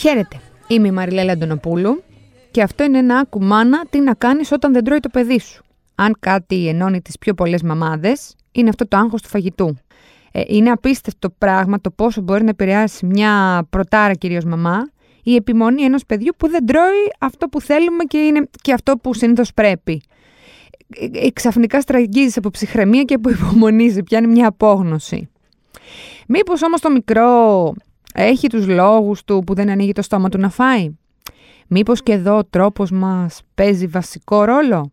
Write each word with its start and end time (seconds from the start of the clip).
Χαίρετε, 0.00 0.40
είμαι 0.66 0.88
η 0.88 0.90
Μαριλέλα 0.90 1.32
Αντωνοπούλου 1.32 2.02
και 2.50 2.62
αυτό 2.62 2.84
είναι 2.84 2.98
ένα 2.98 3.18
άκου 3.18 3.42
μάνα 3.42 3.84
τι 3.90 4.00
να 4.00 4.14
κάνεις 4.14 4.52
όταν 4.52 4.72
δεν 4.72 4.84
τρώει 4.84 5.00
το 5.00 5.08
παιδί 5.08 5.40
σου. 5.40 5.64
Αν 5.94 6.16
κάτι 6.20 6.68
ενώνει 6.68 7.00
τις 7.00 7.18
πιο 7.18 7.34
πολλές 7.34 7.62
μαμάδες, 7.62 8.34
είναι 8.52 8.68
αυτό 8.68 8.88
το 8.88 8.96
άγχος 8.96 9.22
του 9.22 9.28
φαγητού. 9.28 9.76
Ε, 10.32 10.42
είναι 10.46 10.70
απίστευτο 10.70 11.30
πράγμα 11.38 11.80
το 11.80 11.90
πόσο 11.90 12.20
μπορεί 12.20 12.42
να 12.42 12.50
επηρεάσει 12.50 13.06
μια 13.06 13.66
πρωτάρα 13.70 14.14
κυρίως 14.14 14.44
μαμά 14.44 14.90
η 15.22 15.34
επιμονή 15.34 15.82
ενός 15.82 16.06
παιδιού 16.06 16.32
που 16.36 16.48
δεν 16.48 16.66
τρώει 16.66 17.12
αυτό 17.18 17.48
που 17.48 17.60
θέλουμε 17.60 18.04
και 18.04 18.18
είναι 18.18 18.48
και 18.62 18.72
αυτό 18.72 18.96
που 18.96 19.14
συνήθως 19.14 19.54
πρέπει. 19.54 20.02
Ε, 20.88 21.26
ε, 21.26 21.30
ξαφνικά 21.30 21.80
στραγγίζεις 21.80 22.36
από 22.36 22.50
ψυχραιμία 22.50 23.02
και 23.02 23.14
από 23.14 23.30
υπομονή, 23.30 24.02
πιάνει 24.02 24.26
μια 24.26 24.48
απόγνωση. 24.48 25.28
Μήπως 26.26 26.62
όμως 26.62 26.80
το 26.80 26.90
μικρό 26.90 27.74
έχει 28.14 28.46
τους 28.48 28.68
λόγους 28.68 29.24
του 29.24 29.42
που 29.46 29.54
δεν 29.54 29.70
ανοίγει 29.70 29.92
το 29.92 30.02
στόμα 30.02 30.28
του 30.28 30.38
να 30.38 30.48
φάει. 30.48 30.96
Μήπως 31.66 32.02
και 32.02 32.12
εδώ 32.12 32.36
ο 32.36 32.44
τρόπος 32.44 32.90
μας 32.90 33.42
παίζει 33.54 33.86
βασικό 33.86 34.44
ρόλο; 34.44 34.92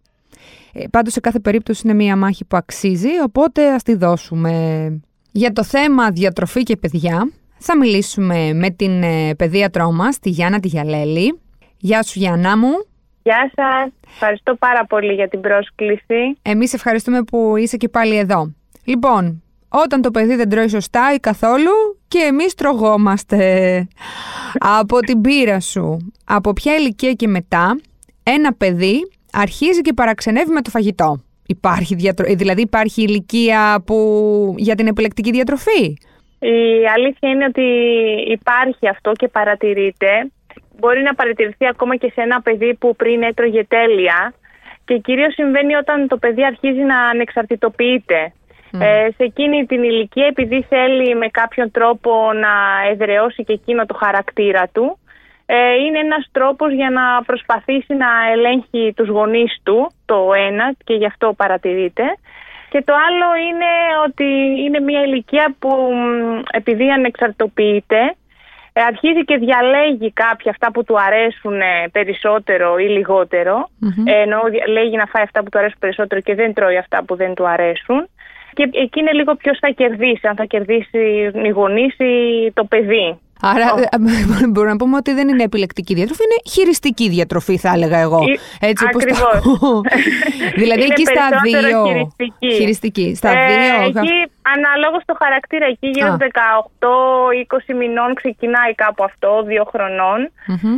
Ε, 0.74 0.88
πάντως 0.88 1.14
σε 1.14 1.20
κάθε 1.20 1.40
περίπτωση 1.40 1.82
είναι 1.86 1.94
μια 1.94 2.16
μάχη 2.16 2.46
που 2.46 2.58
αξίζει, 2.58 3.10
οπότε 3.24 3.74
ας 3.74 3.84
τη 3.84 3.96
δώσουμε. 3.96 5.02
Για 5.32 5.54
το 5.54 5.64
θέμα 5.64 6.12
διατροφή 6.12 6.64
και 6.64 6.78
παιδιά 6.78 7.32
θα 7.58 7.78
μιλήσουμε 7.78 8.54
με 8.54 8.70
την 8.70 9.04
ε, 9.04 9.36
παιδίατρό 9.36 9.92
μας, 9.92 10.20
τη 10.20 10.30
Γιάννα 10.30 10.60
τη 10.60 10.68
Γιαλέλη. 10.68 11.40
Γεια 11.78 12.04
σου 12.04 12.20
Γιάννα 12.20 12.58
μου. 12.58 12.72
Γεια 13.24 13.52
σας. 13.56 13.92
Ευχαριστώ 14.14 14.56
πάρα 14.56 14.86
πολύ 14.86 15.14
για 15.14 15.28
την 15.28 15.42
πρόσκληση. 15.42 16.38
Εμείς 16.42 16.74
ευχαριστούμε 16.74 17.24
που 17.24 17.56
είσαι 17.58 17.78
και 17.78 17.90
πάλι 17.90 18.18
εδώ. 18.18 18.54
Λοιπόν, 18.84 19.44
όταν 19.84 20.02
το 20.02 20.12
παιδί 20.12 20.36
δεν 20.36 20.50
τρώει 20.50 20.68
σωστά 20.68 21.14
ή 21.14 21.18
καθόλου 21.20 21.72
και 22.08 22.20
εμείς 22.20 22.56
τρογόμαστε. 22.56 23.88
από 24.60 25.00
την 25.00 25.22
πείρα 25.22 25.60
σου, 25.60 26.12
από 26.26 26.54
ποια 26.54 26.76
ηλικία 26.76 27.14
και 27.14 27.28
μετά 27.28 27.80
ένα 28.24 28.54
παιδί 28.54 29.12
αρχίζει 29.32 29.82
και 29.82 29.94
παραξενεύει 29.94 30.52
με 30.52 30.62
το 30.62 30.70
φαγητό. 30.70 31.22
Υπάρχει 31.48 31.96
διατρο... 31.96 32.26
Δηλαδή 32.36 32.62
υπάρχει 32.62 33.02
ηλικία 33.02 33.84
που... 33.86 33.96
για 34.58 34.76
την 34.76 34.88
επιλεκτική 34.88 35.32
διατροφή; 35.32 35.84
Η 36.40 36.88
αλήθεια 36.96 37.30
είναι 37.30 37.46
ότι 37.46 37.66
υπάρχει 38.32 38.88
αυτό 38.88 39.12
και 39.12 39.28
παρατηρείται. 39.28 40.32
Μπορεί 40.80 41.02
να 41.02 41.14
παρατηρηθεί 41.16 41.68
ακόμα 41.68 41.96
και 41.96 42.12
σε 42.14 42.22
ένα 42.22 42.42
παιδί 42.42 42.76
που 42.76 42.96
πριν 42.96 43.24
έτρωγε 43.24 43.64
τέλεια 43.64 44.34
και 44.86 44.98
κυρίως 44.98 45.34
συμβαίνει 45.34 45.76
όταν 45.76 46.08
το 46.08 46.18
παιδί 46.18 46.46
αρχίζει 46.46 46.80
να 46.82 47.00
ανεξαρτητοποιείται. 47.00 48.34
Ε, 48.72 49.08
σε 49.16 49.24
εκείνη 49.24 49.66
την 49.66 49.84
ηλικία 49.84 50.26
επειδή 50.26 50.66
θέλει 50.70 51.16
με 51.16 51.28
κάποιον 51.28 51.72
τρόπο 51.72 52.34
να 52.34 52.54
εδραιώσει 52.92 53.44
και 53.44 53.54
εκείνο 53.54 53.86
το 53.86 53.94
χαρακτήρα 53.94 54.70
του 54.72 54.98
ε, 55.50 55.74
είναι 55.74 56.00
ένας 56.00 56.30
τρόπος 56.32 56.74
για 56.74 56.90
να 56.90 57.24
προσπαθήσει 57.26 57.94
να 57.94 58.08
ελέγχει 58.32 58.94
τους 58.96 59.08
γονείς 59.08 59.60
του 59.64 59.92
το 60.06 60.34
ένα 60.48 60.74
και 60.84 60.94
γι' 60.94 61.06
αυτό 61.06 61.34
παρατηρείται. 61.38 62.04
Και 62.70 62.84
το 62.86 62.94
άλλο 62.94 63.30
είναι 63.48 63.72
ότι 64.08 64.26
είναι 64.64 64.80
μια 64.80 65.02
ηλικία 65.02 65.56
που 65.60 65.70
επειδή 66.52 66.92
ανεξαρτοποιείται 66.92 68.16
ε, 68.74 68.82
αρχίζει 68.82 69.24
και 69.26 69.38
διαλέγει 69.38 70.12
κάποια 70.12 70.52
αυτά 70.52 70.72
που 70.72 70.84
του 70.84 71.00
αρέσουν 71.00 71.60
περισσότερο 71.92 72.78
ή 72.78 72.88
λιγοτερο 72.88 73.70
ενώ 74.04 74.40
λέγει 74.68 74.96
να 74.96 75.06
φάει 75.06 75.24
αυτά 75.24 75.44
που 75.44 75.50
του 75.50 75.58
αρέσουν 75.58 75.80
περισσότερο 75.80 76.22
και 76.22 76.36
δεν 76.36 76.54
τρώει 76.54 76.78
αυτά 76.78 77.04
που 77.04 77.16
δεν 77.16 77.34
του 77.34 77.48
αρέσουν 77.48 78.10
και 78.58 78.70
εκεί 78.74 79.00
είναι 79.00 79.12
λίγο 79.12 79.36
ποιος 79.36 79.58
θα 79.62 79.70
κερδίσει, 79.70 80.28
αν 80.28 80.36
θα 80.36 80.46
κερδίσει 80.46 81.00
οι 81.46 81.50
γονείς 81.50 81.96
ή 81.98 82.14
το 82.54 82.64
παιδί. 82.64 83.20
Άρα 83.42 83.68
oh. 83.74 84.48
μπορούμε 84.50 84.72
να 84.72 84.78
πούμε 84.78 84.96
ότι 84.96 85.14
δεν 85.14 85.28
είναι 85.28 85.44
επιλεκτική 85.44 85.94
διατροφή, 85.94 86.24
είναι 86.24 86.42
χειριστική 86.54 87.10
διατροφή 87.10 87.58
θα 87.58 87.72
έλεγα 87.76 87.98
εγώ. 87.98 88.20
Έτσι, 88.60 88.86
Ακριβώς. 88.88 89.42
δηλαδή 90.62 90.82
εκεί 90.82 91.06
στα 91.06 91.26
δύο. 91.44 91.86
Χειριστική. 91.86 92.52
χειριστική. 92.54 93.16
Στα 93.16 93.30
ε, 93.30 93.46
δύο. 93.46 93.86
Εκεί 93.88 94.14
ανάλογα 94.56 95.00
στο 95.00 95.16
χαρακτήρα. 95.18 95.66
Εκεί 95.66 95.88
γύρω 95.88 96.18
18-20 97.72 97.76
μηνών 97.80 98.14
ξεκινάει 98.16 98.74
κάπου 98.76 99.04
αυτό, 99.04 99.44
δύο 99.46 99.64
χρονών. 99.72 100.20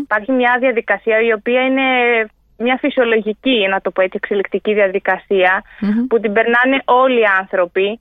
Υπάρχει 0.02 0.32
μια 0.32 0.58
διαδικασία 0.60 1.22
η 1.22 1.32
οποία 1.34 1.62
είναι 1.62 1.88
μια 2.60 2.78
φυσιολογική, 2.80 3.68
να 3.70 3.82
το 3.82 3.92
πω 3.92 4.02
έτσι, 4.02 4.20
εξελικτική 4.22 4.74
που 6.08 6.20
την 6.20 6.34
περνάνε 6.34 6.82
όλοι 6.86 7.20
οι 7.20 7.30
ανθρωποι 7.40 8.00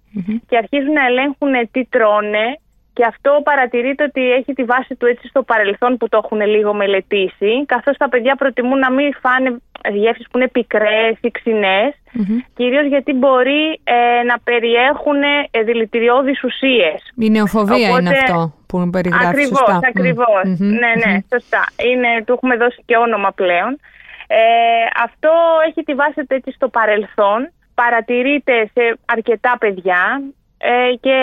και 0.49 0.57
αρχίζουν 0.57 0.93
να 0.93 1.07
ελέγχουν 1.07 1.53
τι 1.73 1.85
τρώνε 1.85 2.47
και 2.93 3.05
αυτό 3.05 3.41
παρατηρείται 3.45 4.05
ότι 4.05 4.33
έχει 4.33 4.53
τη 4.53 4.65
βάση 4.65 4.95
του 4.95 5.07
έτσι 5.07 5.29
στο 5.29 5.43
παρελθόν 5.43 5.97
που 5.97 6.09
το 6.09 6.21
έχουν 6.25 6.41
λίγο 6.41 6.75
μελετήσει 6.75 7.65
καθώς 7.67 7.97
τα 7.97 8.09
παιδιά 8.09 8.35
προτιμούν 8.37 8.79
να 8.79 8.91
μην 8.91 9.15
φάνε 9.23 9.57
γεύσεις 9.93 10.27
που 10.31 10.39
είναι 10.39 10.49
πικρές 10.49 11.17
ή 11.21 11.31
ξινές 11.31 11.95
κυρίως 12.55 12.87
γιατί 12.87 13.13
μπορεί 13.13 13.81
ε, 13.85 14.23
να 14.31 14.39
περιέχουν 14.45 15.23
ε, 15.51 15.63
δηλητηριώδεις 15.63 16.45
ουσίες. 16.45 16.99
Η 17.17 17.31
νεοφοβία 17.31 17.89
είναι 17.89 18.11
αυτό 18.11 18.53
που 18.67 18.91
περιγράφεις 18.91 19.29
ακριβώς, 19.29 19.59
σωστά. 19.59 19.81
Ακριβώς, 19.89 20.45
ναι, 20.59 20.93
ναι, 21.05 21.19
σωστά. 21.33 21.63
Είναι, 21.89 22.09
του 22.25 22.33
έχουμε 22.33 22.57
δώσει 22.57 22.83
και 22.87 22.97
όνομα 22.97 23.31
πλέον. 23.33 23.81
Ε, 24.31 24.41
αυτό 25.05 25.31
έχει 25.69 25.83
τη 25.83 25.95
βάση 25.95 26.15
του 26.27 26.35
έτσι 26.35 26.51
στο 26.53 26.69
παρελθόν, 26.69 27.53
παρατηρείται 27.75 28.71
σε 28.75 28.99
αρκετά 29.05 29.57
παιδιά, 29.59 30.23
ε, 30.59 30.95
και, 31.01 31.17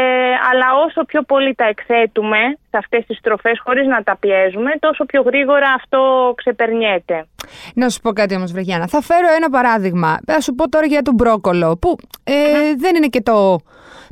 αλλά 0.52 0.66
όσο 0.86 1.04
πιο 1.06 1.22
πολύ 1.22 1.56
τα 1.56 1.66
εκθέτουμε 1.66 2.38
σε 2.70 2.78
αυτές 2.78 3.06
τις 3.06 3.18
στροφές 3.18 3.62
χωρίς 3.64 3.88
να 3.88 4.04
τα 4.04 4.18
πιέζουμε, 4.18 4.72
τόσο 4.80 5.06
πιο 5.06 5.22
γρήγορα 5.22 5.70
αυτό 5.76 6.34
ξεπερνιέται. 6.38 7.28
Να 7.74 7.90
σου 7.90 8.02
πω 8.02 8.12
κάτι 8.14 8.36
όμως 8.36 8.52
Βρεγιάννα, 8.52 8.88
θα 8.88 9.02
φέρω 9.02 9.28
ένα 9.36 9.50
παράδειγμα. 9.50 10.18
Θα 10.26 10.42
σου 10.42 10.56
πω 10.56 10.70
τώρα 10.70 10.86
για 10.86 11.02
τον 11.02 11.14
μπρόκολο, 11.14 11.78
που 11.78 11.96
ε, 12.24 12.34
δεν 12.78 12.96
είναι 12.96 13.08
και 13.08 13.22
το, 13.22 13.60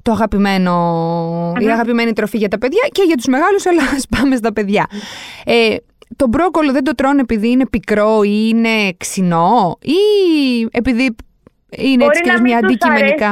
το 0.01 0.11
αγαπημένο, 0.11 0.73
η 1.59 1.69
αγαπημένη 1.69 2.13
τροφή 2.13 2.37
για 2.37 2.47
τα 2.47 2.57
παιδιά 2.57 2.87
και 2.91 3.03
για 3.05 3.15
τους 3.15 3.27
μεγάλους, 3.27 3.65
αλλά 3.65 3.81
ας 3.95 4.07
πάμε 4.17 4.35
στα 4.35 4.53
παιδιά. 4.53 4.87
Ε, 5.45 5.75
το 6.15 6.27
μπρόκολο 6.27 6.71
δεν 6.71 6.83
το 6.83 6.95
τρώνε 6.95 7.21
επειδή 7.21 7.49
είναι 7.49 7.67
πικρό 7.67 8.23
ή 8.23 8.49
είναι 8.49 8.93
ξινό 8.97 9.77
ή 9.81 9.99
επειδή 10.71 11.15
είναι 11.77 12.05
έτσι 12.05 12.21
και 12.21 12.39
μια 12.41 12.57
αντικειμενικά. 12.57 13.31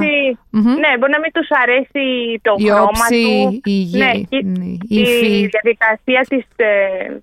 Ναι, 0.50 0.98
μπορεί 1.00 1.12
να 1.12 1.20
μην 1.20 1.32
τους 1.34 1.48
αρέσει 1.64 2.04
το 2.42 2.56
η 2.58 2.66
χρώμα 2.66 2.84
όψη, 2.84 3.24
του. 3.52 3.62
Η, 3.70 3.98
ναι, 3.98 4.12
ναι, 4.42 4.66
η, 4.88 5.00
η 5.00 5.48
διαδικασία 5.48 6.26
της, 6.30 6.46
ε, 6.56 6.68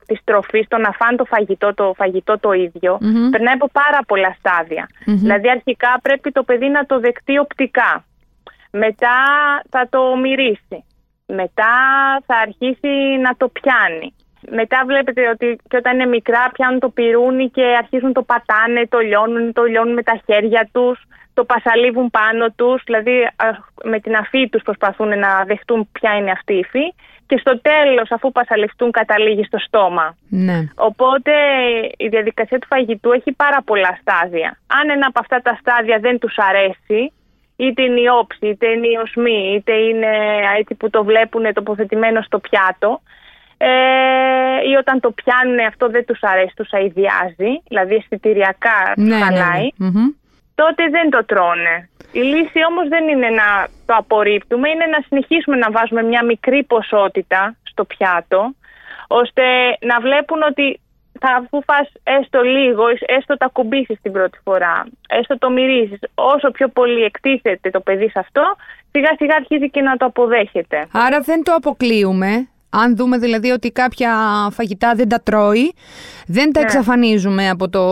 της 0.06 0.20
τροφής, 0.24 0.68
το 0.68 0.78
να 0.78 0.90
φάνε 0.92 1.16
το 1.16 1.24
φαγητό 1.24 1.74
το, 1.74 1.92
φαγητό 1.96 2.38
το 2.38 2.52
ίδιο, 2.52 2.98
περνάει 3.30 3.54
από 3.54 3.68
πάρα 3.72 4.00
πολλά 4.06 4.36
Δηλαδή 5.04 5.50
αρχικά 5.50 5.98
πρέπει 6.02 6.32
το 6.32 6.42
παιδί 6.42 6.68
να 6.68 6.86
το 6.86 7.00
δεκτεί 7.00 7.38
οπτικά. 7.38 8.04
Μετά 8.70 9.16
θα 9.70 9.88
το 9.90 10.16
μυρίσει. 10.16 10.84
Μετά 11.26 11.72
θα 12.26 12.36
αρχίσει 12.36 13.18
να 13.22 13.36
το 13.36 13.48
πιάνει. 13.48 14.14
Μετά 14.50 14.82
βλέπετε 14.86 15.28
ότι 15.28 15.58
και 15.68 15.76
όταν 15.76 15.94
είναι 15.94 16.06
μικρά 16.06 16.50
πιάνουν 16.52 16.80
το 16.80 16.88
πυρούνι 16.88 17.50
και 17.50 17.64
αρχίζουν 17.78 18.12
το 18.12 18.22
πατάνε, 18.22 18.86
το 18.88 18.98
λιώνουν, 18.98 19.52
το 19.52 19.62
λιώνουν 19.62 19.94
με 19.94 20.02
τα 20.02 20.20
χέρια 20.26 20.68
τους, 20.72 21.06
το 21.34 21.44
πασαλίβουν 21.44 22.10
πάνω 22.10 22.50
τους, 22.56 22.82
δηλαδή 22.84 23.28
με 23.84 24.00
την 24.00 24.16
αφή 24.16 24.48
τους 24.48 24.62
προσπαθούν 24.62 25.18
να 25.18 25.44
δεχτούν 25.44 25.88
ποια 25.92 26.16
είναι 26.16 26.30
αυτή 26.30 26.54
η 26.54 26.58
υφή 26.58 26.94
και 27.26 27.38
στο 27.38 27.60
τέλος 27.60 28.10
αφού 28.10 28.32
πασαλιφτούν 28.32 28.90
καταλήγει 28.90 29.44
στο 29.44 29.58
στόμα. 29.58 30.16
Ναι. 30.28 30.58
Οπότε 30.74 31.32
η 31.96 32.08
διαδικασία 32.08 32.58
του 32.58 32.66
φαγητού 32.66 33.12
έχει 33.12 33.32
πάρα 33.32 33.62
πολλά 33.64 33.98
στάδια. 34.00 34.58
Αν 34.66 34.90
ένα 34.90 35.06
από 35.06 35.20
αυτά 35.20 35.40
τα 35.42 35.58
στάδια 35.60 35.98
δεν 35.98 36.18
τους 36.18 36.34
αρέσει, 36.38 37.12
είτε 37.56 37.82
είναι 37.82 38.00
η 38.00 38.08
όψη, 38.20 38.46
είτε 38.46 38.66
είναι 38.68 38.86
η 38.86 38.98
οσμή, 39.02 39.54
είτε 39.54 39.72
είναι 39.72 40.10
έτσι 40.58 40.74
που 40.74 40.90
το 40.90 41.04
βλέπουν 41.04 41.52
τοποθετημένο 41.52 42.22
στο 42.22 42.38
πιάτο, 42.38 43.00
ε, 43.58 43.68
ή 44.70 44.74
όταν 44.74 45.00
το 45.00 45.10
πιάνουν 45.10 45.58
αυτό 45.58 45.88
δεν 45.88 46.04
τους 46.04 46.22
αρέσει, 46.22 46.52
τους 46.56 46.72
αειδιάζει, 46.72 47.52
δηλαδή 47.68 47.94
αισθητηριακά 47.94 48.92
ναι, 48.96 49.16
ναι, 49.16 49.22
χαλάει, 49.22 49.68
ναι, 49.76 49.90
ναι. 49.90 50.06
τότε 50.54 50.88
δεν 50.88 51.10
το 51.10 51.24
τρώνε. 51.24 51.88
Η 52.12 52.20
λύση 52.20 52.60
όμως 52.70 52.88
δεν 52.88 53.08
είναι 53.08 53.28
να 53.28 53.68
το 53.86 53.94
απορρίπτουμε, 53.96 54.68
είναι 54.68 54.86
να 54.86 55.00
συνεχίσουμε 55.06 55.56
να 55.56 55.70
βάζουμε 55.70 56.02
μια 56.02 56.24
μικρή 56.24 56.64
ποσότητα 56.64 57.56
στο 57.62 57.84
πιάτο, 57.84 58.54
ώστε 59.08 59.42
να 59.80 60.00
βλέπουν 60.00 60.42
ότι 60.42 60.80
θα 61.20 61.30
αφού 61.38 61.62
φας 61.62 61.88
έστω 62.02 62.42
λίγο, 62.42 62.84
έστω 63.06 63.36
τα 63.36 63.48
κουμπίσεις 63.52 63.98
την 64.02 64.12
πρώτη 64.12 64.38
φορά, 64.44 64.86
έστω 65.08 65.38
το 65.38 65.50
μυρίζεις, 65.50 65.98
όσο 66.14 66.50
πιο 66.50 66.68
πολύ 66.68 67.02
εκτίθεται 67.02 67.70
το 67.70 67.80
παιδί 67.80 68.08
σε 68.10 68.18
αυτό, 68.18 68.42
σιγά 68.90 69.10
σιγά 69.18 69.34
αρχίζει 69.34 69.70
και 69.70 69.80
να 69.80 69.96
το 69.96 70.04
αποδέχεται. 70.04 70.86
Άρα 70.92 71.20
δεν 71.20 71.42
το 71.42 71.52
αποκλείουμε, 71.52 72.48
Αν 72.70 72.96
δούμε 72.96 73.18
δηλαδή 73.18 73.50
ότι 73.50 73.70
κάποια 73.70 74.10
φαγητά 74.50 74.92
δεν 74.94 75.08
τα 75.08 75.20
τρώει, 75.22 75.72
δεν 76.26 76.52
τα 76.52 76.60
Ναι. 76.60 76.66
εξαφανίζουμε 76.66 77.48
από 77.48 77.68
το 77.68 77.82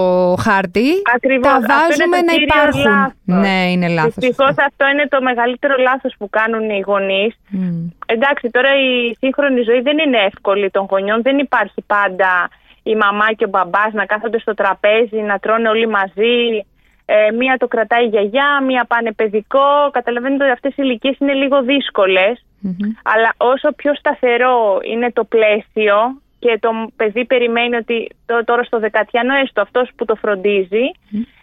χάρτη, 0.41 0.87
Ακριβώς. 1.15 1.47
τα 1.49 1.55
Αυτό 1.55 1.73
είναι 1.73 1.83
βάζουμε 1.89 2.17
το 2.17 2.25
να 2.25 2.33
κύριο 2.33 2.47
υπάρχουν. 2.47 2.81
λάθος. 2.91 3.13
Ναι, 3.25 3.71
είναι 3.71 3.89
λάθος. 3.89 4.15
Δυστυχώς 4.15 4.49
αυτό. 4.49 4.65
αυτό 4.69 4.87
είναι 4.93 5.07
το 5.09 5.23
μεγαλύτερο 5.23 5.75
λάθος 5.79 6.15
που 6.19 6.29
κάνουν 6.31 6.71
οι 6.71 6.83
γονείς. 6.87 7.35
Μμ. 7.49 7.89
Εντάξει, 8.07 8.51
τώρα 8.51 8.69
η 8.77 9.15
σύγχρονη 9.21 9.61
ζωή 9.63 9.81
δεν 9.81 9.99
είναι 9.99 10.19
εύκολη 10.19 10.71
των 10.71 10.87
γονιών. 10.91 11.23
Δεν 11.23 11.39
υπάρχει 11.39 11.83
πάντα 11.87 12.49
η 12.83 12.95
μαμά 12.97 13.33
και 13.33 13.45
ο 13.45 13.49
μπαμπάς 13.49 13.93
να 13.93 14.05
κάθονται 14.07 14.39
στο 14.39 14.55
τραπέζι, 14.55 15.17
να 15.17 15.39
τρώνε 15.39 15.69
όλοι 15.69 15.89
μαζί. 15.89 16.37
Ε, 17.09 17.31
μία 17.39 17.57
το 17.59 17.67
κρατάει 17.69 18.05
η 18.05 18.09
γιαγιά, 18.09 18.63
μία 18.67 18.85
πάνε 18.89 19.13
παιδικό. 19.13 19.69
Καταλαβαίνετε 19.93 20.43
ότι 20.45 20.53
αυτές 20.53 20.71
οι 20.73 20.83
ηλικίες 20.85 21.17
είναι 21.19 21.33
λίγο 21.33 21.63
δύσκολες. 21.63 22.46
Μμμ. 22.61 22.91
Αλλά 23.05 23.35
όσο 23.37 23.73
πιο 23.73 23.95
σταθερό 23.95 24.79
είναι 24.83 25.13
το 25.13 25.25
πλαίσιο 25.25 26.21
και 26.39 26.59
το 26.61 26.71
παιδί 26.97 27.25
περιμένει 27.25 27.77
ότι 27.77 28.09
τω- 28.27 28.45
τώρα 28.45 28.63
στο 28.63 28.79
δεκατιανό 28.79 29.35
έστω 29.35 29.61
αυτός 29.61 29.91
που 29.97 30.05
το 30.05 30.15
φροντίζει 30.15 30.91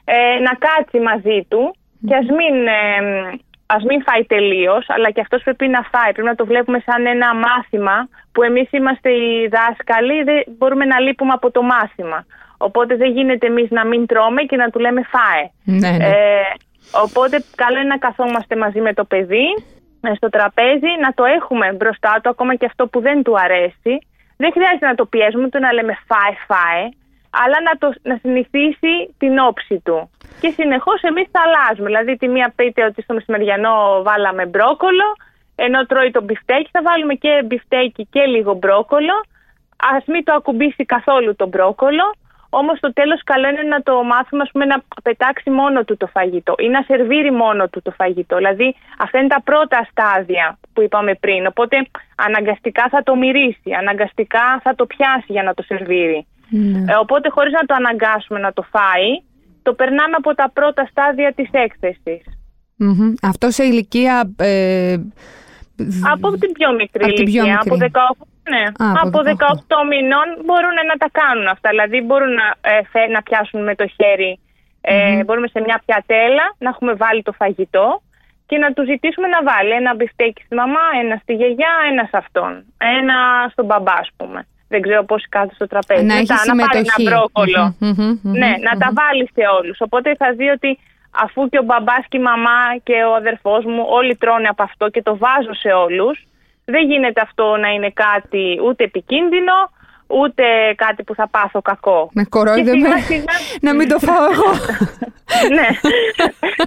ε, 0.05 0.39
να 0.39 0.51
κάτσει 0.65 0.99
μαζί 0.99 1.45
του 1.47 1.75
και 2.07 2.15
ας 2.15 2.25
μην, 2.25 2.67
ε, 2.67 3.37
ας 3.65 3.83
μην 3.83 4.03
φάει 4.03 4.23
τελείως 4.25 4.85
αλλά 4.89 5.09
και 5.11 5.21
αυτός 5.21 5.43
πρέπει 5.43 5.67
να 5.67 5.81
φάει. 5.81 6.11
Πρέπει 6.11 6.27
να 6.27 6.35
το 6.35 6.45
βλέπουμε 6.45 6.79
σαν 6.85 7.05
ένα 7.05 7.35
μάθημα 7.35 8.07
που 8.31 8.43
εμείς 8.43 8.71
είμαστε 8.71 9.09
οι 9.11 9.47
δάσκαλοι, 9.47 10.23
δεν 10.23 10.43
μπορούμε 10.57 10.85
να 10.85 10.99
λείπουμε 10.99 11.31
από 11.33 11.51
το 11.51 11.61
μάθημα. 11.61 12.25
Οπότε 12.57 12.95
δεν 12.95 13.11
γίνεται 13.11 13.47
εμείς 13.47 13.69
να 13.69 13.85
μην 13.85 14.05
τρώμε 14.05 14.41
και 14.41 14.55
να 14.55 14.69
του 14.69 14.79
λέμε 14.79 15.01
φάε. 15.11 15.49
Ναι, 15.63 15.97
ναι. 15.97 16.05
Ε, 16.05 16.11
οπότε 17.03 17.43
καλό 17.55 17.77
είναι 17.79 17.87
να 17.87 17.97
καθόμαστε 17.97 18.55
μαζί 18.55 18.81
με 18.81 18.93
το 18.93 19.03
παιδί 19.03 19.45
ε, 19.55 19.72
στο 20.15 20.29
τραπέζι, 20.29 20.91
να 21.01 21.13
το 21.13 21.23
έχουμε 21.23 21.73
μπροστά 21.73 22.19
του 22.21 22.29
ακόμα 22.29 22.55
και 22.55 22.65
αυτό 22.65 22.87
που 22.87 22.99
δεν 23.01 23.23
του 23.23 23.39
αρέσει. 23.39 23.93
Δεν 24.37 24.51
χρειάζεται 24.51 24.87
να 24.87 24.95
το 24.95 25.05
πιέζουμε, 25.05 25.49
το 25.49 25.59
να 25.59 25.73
λέμε 25.73 25.93
φάε, 26.07 26.33
φάε, 26.47 26.85
αλλά 27.41 27.57
να, 27.67 27.73
το, 27.81 27.87
να 28.01 28.15
συνηθίσει 28.21 28.93
την 29.17 29.37
όψη 29.37 29.81
του. 29.85 30.09
Και 30.41 30.49
συνεχώς 30.49 31.01
εμείς 31.01 31.27
θα 31.31 31.41
αλλάζουμε. 31.45 31.87
Δηλαδή 31.87 32.17
τη 32.17 32.27
μία 32.27 32.53
πείτε 32.55 32.85
ότι 32.85 33.01
στο 33.01 33.13
μεσημεριανό 33.13 34.01
βάλαμε 34.03 34.45
μπρόκολο, 34.45 35.07
ενώ 35.55 35.85
τρώει 35.85 36.11
το 36.11 36.21
μπιφτέκι 36.21 36.69
θα 36.71 36.81
βάλουμε 36.81 37.13
και 37.13 37.41
μπιφτέκι 37.45 38.07
και 38.11 38.23
λίγο 38.25 38.53
μπρόκολο. 38.53 39.15
Ας 39.95 40.03
μην 40.05 40.23
το 40.23 40.33
ακουμπήσει 40.33 40.85
καθόλου 40.85 41.35
το 41.35 41.47
μπρόκολο, 41.47 42.05
όμως 42.59 42.77
στο 42.77 42.93
τέλος 42.93 43.23
καλό 43.23 43.47
είναι 43.49 43.61
να 43.75 43.81
το 43.81 44.03
μάθουμε 44.03 44.41
ας 44.45 44.49
πούμε, 44.51 44.65
να 44.65 44.77
πετάξει 45.03 45.49
μόνο 45.49 45.83
του 45.83 45.97
το 45.97 46.07
φαγητό 46.07 46.53
ή 46.57 46.67
να 46.67 46.81
σερβίρει 46.81 47.31
μόνο 47.31 47.67
του 47.67 47.81
το 47.81 47.91
φαγητό. 47.91 48.35
Δηλαδή 48.37 48.75
αυτά 49.03 49.19
είναι 49.19 49.27
τα 49.27 49.41
πρώτα 49.43 49.87
στάδια 49.91 50.59
που 50.73 50.81
είπαμε 50.81 51.15
πριν. 51.15 51.45
Οπότε 51.47 51.75
αναγκαστικά 52.15 52.87
θα 52.89 53.03
το 53.03 53.15
μυρίσει, 53.15 53.69
αναγκαστικά 53.79 54.59
θα 54.63 54.75
το 54.75 54.85
πιάσει 54.85 55.25
για 55.35 55.43
να 55.43 55.53
το 55.53 55.63
σερβίρει. 55.63 56.25
Ναι. 56.49 56.79
Ε, 56.91 56.95
οπότε 56.99 57.29
χωρίς 57.29 57.51
να 57.53 57.65
το 57.65 57.73
αναγκάσουμε 57.77 58.39
να 58.39 58.53
το 58.53 58.61
φάει, 58.61 59.09
το 59.61 59.73
περνάμε 59.73 60.15
από 60.17 60.35
τα 60.35 60.49
πρώτα 60.53 60.85
στάδια 60.91 61.33
της 61.33 61.49
έκθεσης. 61.51 62.23
Μμμ. 62.77 63.13
Αυτό 63.21 63.49
σε 63.51 63.63
ηλικία. 63.63 64.33
Ε, 64.37 64.95
δ- 65.75 66.07
Από 66.11 66.37
την 66.37 66.51
πιο 66.51 66.73
μικρή 66.73 67.03
Από 67.03 67.13
την 67.13 67.25
πιο 67.25 67.43
ηλικία, 67.43 67.61
μικρή. 67.63 67.85
από 67.91 68.15
18, 68.17 68.25
ναι, 68.49 68.63
Α, 68.85 68.91
από 69.03 69.19
από 69.19 69.19
18 69.23 69.87
μηνών 69.91 70.27
μπορούν 70.45 70.75
να 70.91 70.95
τα 70.97 71.09
κάνουν 71.19 71.47
αυτά. 71.47 71.69
Δηλαδή 71.69 72.01
μπορούν 72.01 72.33
να, 72.33 72.47
ε, 72.71 72.79
φε- 72.91 73.09
να 73.09 73.21
πιάσουν 73.21 73.63
με 73.63 73.75
το 73.75 73.85
χέρι, 73.87 74.39
ε, 74.81 75.23
μπορούμε 75.23 75.47
σε 75.47 75.59
μια 75.61 75.81
πιατέλα 75.85 76.45
να 76.57 76.69
έχουμε 76.69 76.93
βάλει 76.93 77.21
το 77.23 77.31
φαγητό 77.31 78.01
και 78.45 78.57
να 78.57 78.73
του 78.73 78.83
ζητήσουμε 78.85 79.27
να 79.27 79.39
βάλει 79.51 79.71
ένα 79.71 79.95
μπιφτέκι 79.95 80.41
στη 80.45 80.55
μαμά, 80.55 80.85
ένα 81.03 81.15
στη 81.21 81.33
γιαγιά, 81.33 81.73
ένα 81.91 82.03
σε 82.03 82.17
αυτόν, 82.17 82.51
ένα 82.97 83.15
στον 83.51 83.65
μπαμπά 83.65 83.93
ας 83.93 84.09
πούμε. 84.17 84.47
Δεν 84.67 84.81
ξέρω 84.81 85.03
πώς 85.03 85.25
κάθεται 85.29 85.53
στο 85.53 85.67
τραπέζι. 85.67 86.05
να 86.05 86.13
έχει 86.13 86.31
Μετά, 86.31 86.55
να 86.55 86.55
πάρει 86.65 86.85
συμμετοχή. 86.85 87.01
ένα 87.07 87.09
μπρόκολο. 87.09 87.75
Μμμ, 87.79 87.89
μμμ, 87.97 88.19
μμμ, 88.23 88.37
Ναι, 88.37 88.51
να 88.67 88.71
τα 88.81 88.87
μμμ. 88.89 88.93
βάλει 88.99 89.29
σε 89.35 89.43
όλους. 89.59 89.77
Οπότε 89.81 90.15
θα 90.15 90.33
δει 90.37 90.47
ότι 90.49 90.79
αφού 91.25 91.49
και 91.49 91.57
ο 91.59 91.63
μπαμπάς 91.63 92.03
και 92.09 92.17
η 92.17 92.21
μαμά 92.21 92.59
και 92.83 92.93
ο 93.09 93.13
αδερφός 93.15 93.65
μου 93.65 93.83
όλοι 93.89 94.15
τρώνε 94.15 94.47
από 94.47 94.63
αυτό 94.63 94.89
και 94.89 95.01
το 95.01 95.17
βάζω 95.17 95.53
σε 95.53 95.69
όλους, 95.85 96.25
δεν 96.65 96.85
γίνεται 96.87 97.21
αυτό 97.21 97.55
να 97.57 97.67
είναι 97.69 97.89
κάτι 97.89 98.59
ούτε 98.65 98.83
επικίνδυνο, 98.83 99.53
ούτε 100.07 100.43
κάτι 100.75 101.03
που 101.03 101.15
θα 101.15 101.27
πάθω 101.27 101.61
κακό. 101.61 102.09
Με 102.13 102.23
κορόιδε 102.23 102.71
Και 102.71 102.77
με. 102.77 102.87
σιγά 102.87 102.97
σιγά- 102.99 103.25
να 103.61 103.73
μην 103.75 103.87
το 103.87 103.99
φάω 103.99 104.25
εγώ. 104.31 104.51
ναι. 105.57 105.67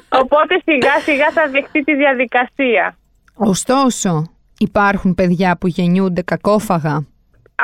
Οπότε 0.08 0.60
σιγά 0.64 0.98
σιγά 1.00 1.30
θα 1.30 1.48
δεχτεί 1.50 1.84
τη 1.84 1.94
διαδικασία. 1.94 2.96
Ωστόσο, 3.34 4.30
υπάρχουν 4.58 5.14
παιδιά 5.14 5.56
που 5.60 5.66
γεννιούνται 5.66 6.22
κακόφαγα; 6.22 7.06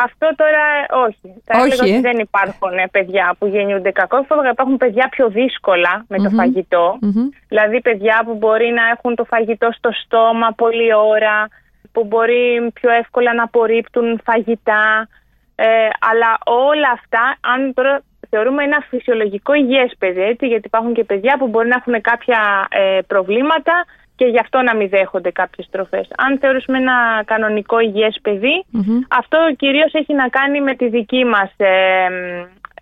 Αυτό 0.04 0.26
τώρα 0.36 0.62
ε, 0.80 0.94
όχι. 1.06 1.42
Θα 1.44 1.58
Όχι, 1.60 1.66
έλεγα 1.66 1.82
ότι 1.82 1.94
ε. 1.94 2.00
δεν 2.00 2.18
υπάρχουν 2.18 2.78
ε, 2.78 2.86
παιδιά 2.90 3.34
που 3.38 3.46
γεννιούνται 3.46 3.90
κακόφαγα. 3.90 4.50
Υπάρχουν 4.50 4.76
παιδιά 4.76 5.08
πιο 5.10 5.28
δύσκολα 5.28 6.04
με 6.08 6.16
το 6.18 6.30
φαγητό. 6.30 6.98
Μμμ. 7.00 7.28
Δηλαδή 7.48 7.80
παιδιά 7.80 8.22
που 8.24 8.34
μπορεί 8.34 8.68
να 8.70 8.82
έχουν 8.94 9.14
το 9.14 9.24
φαγητό 9.24 9.68
στο 9.72 9.90
στόμα 10.04 10.48
πολλή 10.56 10.94
ώρα, 10.94 11.48
που 11.92 12.04
μπορεί 12.04 12.70
πιο 12.74 12.90
εύκολα 12.90 13.34
να 13.34 13.42
απορρίπτουν 13.42 14.20
φαγητά. 14.24 15.08
Ε, 15.54 15.88
αλλά 16.10 16.38
όλα 16.44 16.90
αυτά, 16.92 17.36
αν 17.40 17.74
τώρα 17.74 18.02
θεωρούμε 18.30 18.62
ένα 18.64 18.84
φυσιολογικό 18.88 19.54
υγιές 19.54 19.94
παιδί, 19.98 20.22
έτσι, 20.22 20.46
γιατί 20.46 20.66
υπάρχουν 20.66 20.92
και 20.94 21.04
παιδιά 21.04 21.36
που 21.38 21.48
μπορεί 21.48 21.68
να 21.68 21.76
έχουν 21.78 22.00
κάποια 22.00 22.66
ε, 22.70 22.98
προβλήματα 23.06 23.84
και 24.16 24.24
γι' 24.24 24.38
αυτό 24.38 24.62
να 24.62 24.76
μην 24.76 24.88
δέχονται 24.88 25.30
κάποιες 25.30 25.68
τροφές. 25.70 26.08
Αν 26.16 26.38
θεωρήσουμε 26.38 26.78
ένα 26.78 27.22
κανονικό 27.24 27.78
υγιές 27.80 28.18
παιδί, 28.22 28.64
Μμμ. 28.70 29.00
αυτό 29.08 29.38
κυρίως 29.56 29.92
έχει 29.92 30.14
να 30.14 30.28
κάνει 30.28 30.60
με 30.60 30.74
τη 30.74 30.88
δική 30.88 31.24
μας 31.24 31.50
ε, 31.56 32.06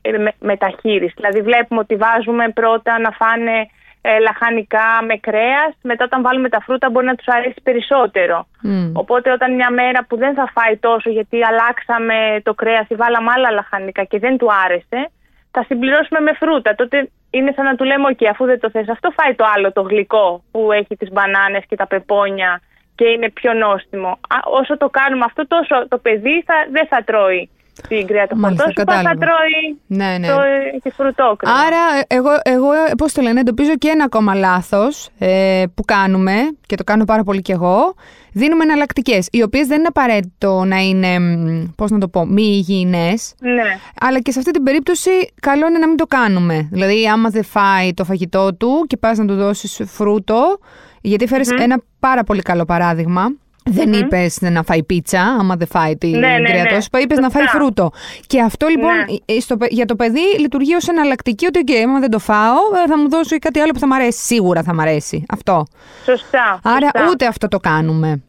ε, 0.03 0.19
με- 0.19 0.35
μεταχείριση. 0.39 1.15
Δηλαδή 1.17 1.41
βλέπουμε 1.41 1.81
ότι 1.81 1.97
βάζουμε 1.97 2.49
πρώτα 2.49 2.99
να 2.99 3.11
φάνε 3.11 3.69
ε, 4.03 4.19
λαχανικά 4.19 4.89
με 5.07 5.17
κρέας, 5.17 5.73
μετά 5.83 6.05
όταν 6.05 6.23
βάλουμε 6.23 6.49
τα 6.49 6.61
φρούτα 6.61 6.91
μπορεί 6.91 7.07
να 7.07 7.15
τους 7.15 7.29
αρέσει 7.29 7.61
περισσότερο. 7.63 8.47
Μμ. 8.63 8.91
Οπότε 8.93 9.33
όταν 9.33 9.55
μια 9.55 9.71
μέρα 9.71 10.05
που 10.09 10.17
δεν 10.17 10.35
θα 10.35 10.51
φάει 10.55 10.77
τόσο 10.77 11.11
γιατί 11.11 11.45
αλλάξαμε 11.45 12.41
το 12.43 12.55
κρέας 12.55 12.87
ή 12.89 12.95
βάλαμε 12.95 13.31
άλλα 13.35 13.51
λαχανικά 13.51 14.05
και 14.05 14.19
δεν 14.19 14.37
του 14.37 14.49
άρεσε, 14.65 15.11
θα 15.51 15.65
συμπληρώσουμε 15.67 16.21
με 16.21 16.33
φρούτα. 16.33 16.75
Τότε 16.75 17.11
είναι 17.31 17.53
σαν 17.57 17.65
να 17.65 17.75
του 17.75 17.85
λέμε, 17.85 18.09
ok, 18.13 18.25
αφού 18.31 18.45
δεν 18.45 18.61
το 18.61 18.71
θες 18.71 18.89
αυτό, 18.89 19.11
φάει 19.11 19.35
το 19.35 19.45
άλλο 19.55 19.73
το 19.73 19.83
γλυκό 19.83 20.43
που 20.51 20.73
έχει 20.73 20.97
τις 20.97 21.11
μπανάνες 21.13 21.65
και 21.69 21.77
τα 21.77 21.87
πεπόνια 21.87 22.61
και 22.95 23.09
είναι 23.09 23.31
πιο 23.31 23.53
νόστιμο. 23.53 24.09
Α, 24.09 24.37
όσο 24.45 24.77
το 24.77 24.89
κάνουμε 24.89 25.25
αυτό, 25.25 25.47
τόσο 25.47 25.89
το 25.89 25.99
παιδί 25.99 26.43
θα, 26.47 26.55
δεν 26.71 26.87
θα 26.87 27.05
τρώει 27.05 27.51
την 27.89 28.07
κρέα 28.07 28.27
του 28.27 28.37
Μάλιστα, 28.37 28.65
χορτόσουπα, 28.65 28.95
θα 28.95 29.03
κατάλαβα. 29.03 29.21
τρώει 29.21 29.79
Ναι, 29.87 30.19
ναι. 30.19 30.27
το, 30.27 30.37
τη 30.83 30.91
φρουτόκρεμα. 30.91 31.55
Άρα, 31.57 31.77
ε, 32.07 32.15
εγώ, 32.15 32.31
εγώ 32.43 32.69
πώς 32.99 33.13
το 33.13 33.23
λένε, 33.23 33.41
εντοπίζω 33.41 33.77
και 33.77 33.89
ένα 33.89 34.05
ακόμα 34.05 34.35
λάθος 34.35 35.09
ε, 35.19 35.65
που 35.75 35.85
κάνουμε 35.85 36.35
και 36.67 36.77
το 36.77 36.85
κάνω 36.85 37.05
πάρα 37.05 37.23
πολύ 37.23 37.43
κι 37.43 37.53
εγώ. 37.53 37.95
Δίνουμε 38.33 38.63
εναλλακτικές, 38.65 39.29
οι 39.33 39.43
οποίες 39.43 39.67
δεν 39.67 39.79
είναι 39.79 39.87
απαραίτητο 39.89 40.65
να 40.65 40.77
είναι, 40.77 41.19
μ, 41.19 41.65
πώς 41.77 41.91
να 41.91 41.99
το 41.99 42.09
πω, 42.09 42.27
μη 42.27 42.43
υγιεινές. 42.43 43.35
Ναι. 43.41 43.63
Αλλά 44.01 44.21
και 44.21 44.31
σε 44.31 44.39
αυτή 44.39 44.51
την 44.51 44.63
περίπτωση 44.63 45.11
καλό 45.41 45.67
είναι 45.69 45.79
να 45.79 45.89
μην 45.89 45.97
το 45.97 46.07
κάνουμε. 46.07 46.69
Δηλαδή, 46.73 47.09
άμα 47.09 47.29
δεν 47.29 47.45
φάει 47.45 47.95
το 47.95 48.05
φαγητό 48.05 48.55
του 48.55 48.85
και 48.87 48.97
πας 48.97 49.19
να 49.19 49.25
του 49.27 49.35
δώσεις 49.35 49.81
φρούτο, 49.85 50.59
γιατί 51.01 51.27
φέρεις 51.27 51.51
ένα 51.51 51.83
πάρα 52.01 52.25
πολύ 52.25 52.43
καλό 52.43 52.65
παράδειγμα. 52.65 53.33
Δεν 53.65 53.93
είπες 53.93 54.39
να 54.41 54.63
φάει 54.63 54.83
πίτσα, 54.85 55.21
άμα 55.23 55.57
δεν 55.57 55.67
φάει 55.67 55.97
την 55.97 56.19
Ναι, 56.19 56.39
ναι, 56.39 56.51
κρεατόσουπα, 56.51 56.99
ναι. 56.99 57.05
είπες 57.05 57.19
να 57.19 57.31
φάει 57.31 57.43
Σωστά. 57.43 57.59
φρούτο. 57.59 57.91
Και 58.27 58.41
αυτό 58.41 58.67
λοιπόν 58.67 58.93
Ναι. 58.97 59.35
ε, 59.37 59.41
στο, 59.41 59.57
παι- 59.57 59.73
για 59.73 59.85
το 59.87 59.97
παιδί 59.97 60.21
λειτουργεί 60.39 60.75
ως 60.75 60.89
εναλλακτική 60.89 61.47
ότι 61.47 61.61
okay, 61.67 61.83
άμα 61.85 61.99
δεν 62.01 62.11
το 62.11 62.19
φάω, 62.19 62.57
ε, 62.85 62.89
θα 62.89 62.99
μου 62.99 63.09
δώσει 63.09 63.39
κάτι 63.39 63.61
άλλο 63.61 63.73
που 63.73 63.79
θα 63.79 63.87
μ' 63.87 63.93
αρέσει. 63.93 64.19
Σίγουρα 64.25 64.63
θα 64.63 64.75
μ' 64.75 64.81
αρέσει. 64.81 65.25
Αυτό. 65.31 65.67
Σωστά. 66.05 66.61
Άρα 66.63 66.89
σωστά. 66.95 67.09
ούτε 67.11 67.27
αυτό 67.27 67.49
το 67.49 67.59
κάνουμε. 67.59 68.23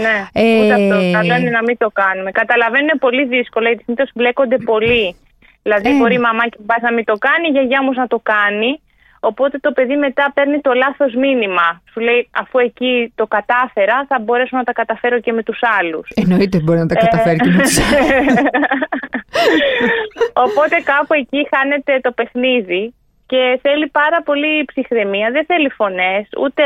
Ναι, 0.00 0.26
Ε, 0.32 0.58
ούτε 0.64 0.72
αυτό. 0.72 1.10
Καλό 1.12 1.34
είναι 1.40 1.50
να 1.50 1.62
μην 1.62 1.76
το 1.78 1.90
κάνουμε. 1.92 2.30
Καταλαβαίνω 2.30 2.82
είναι 2.82 2.98
πολύ 2.98 3.24
δύσκολο 3.26 3.66
γιατί 3.66 3.82
συνήθως 3.82 4.10
μπλέκονται 4.14 4.58
πολύ. 4.58 5.16
Δηλαδή, 5.62 5.88
Ε. 5.88 5.96
μπορεί 5.96 6.14
η 6.14 6.18
μαμά 6.18 6.42
και 6.48 6.56
ο 6.60 6.62
μπας 6.64 6.80
να 6.82 6.92
μην 6.92 7.04
το 7.04 7.14
κάνει, 7.18 7.48
η 7.48 7.50
γιαγιά 7.50 7.78
όμως 7.82 7.96
να 7.96 8.06
το 8.06 8.20
κάνει. 8.22 8.80
Οπότε 9.30 9.58
το 9.58 9.72
παιδί 9.72 9.96
μετά 9.96 10.32
παίρνει 10.34 10.60
το 10.60 10.72
λάθος 10.72 11.14
μήνυμα. 11.14 11.82
Σου 11.92 12.00
λέει, 12.00 12.30
αφού 12.42 12.58
εκεί 12.58 13.12
το 13.14 13.26
κατάφερα, 13.26 14.04
θα 14.08 14.18
μπορέσω 14.18 14.56
να 14.56 14.64
τα 14.64 14.72
καταφέρω 14.72 15.20
και 15.20 15.32
με 15.32 15.42
τους 15.42 15.58
άλλους. 15.78 16.08
Εννοείται 16.14 16.60
μπορεί 16.60 16.78
να 16.78 16.86
τα 16.86 16.94
καταφέρει 16.94 17.38
και 17.38 17.50
με 17.50 17.62
τους 17.62 17.78
Οπότε 20.44 20.76
κάπου 20.84 21.14
εκεί 21.14 21.48
χάνεται 21.52 22.00
το 22.00 22.12
παιχνίδι 22.12 22.94
και 23.26 23.58
θέλει 23.62 23.86
πάρα 23.86 24.22
πολύ 24.22 24.64
ψυχραιμία. 24.64 25.30
Δεν 25.30 25.44
θέλει 25.44 25.70
φωνές, 25.70 26.28
ούτε 26.42 26.62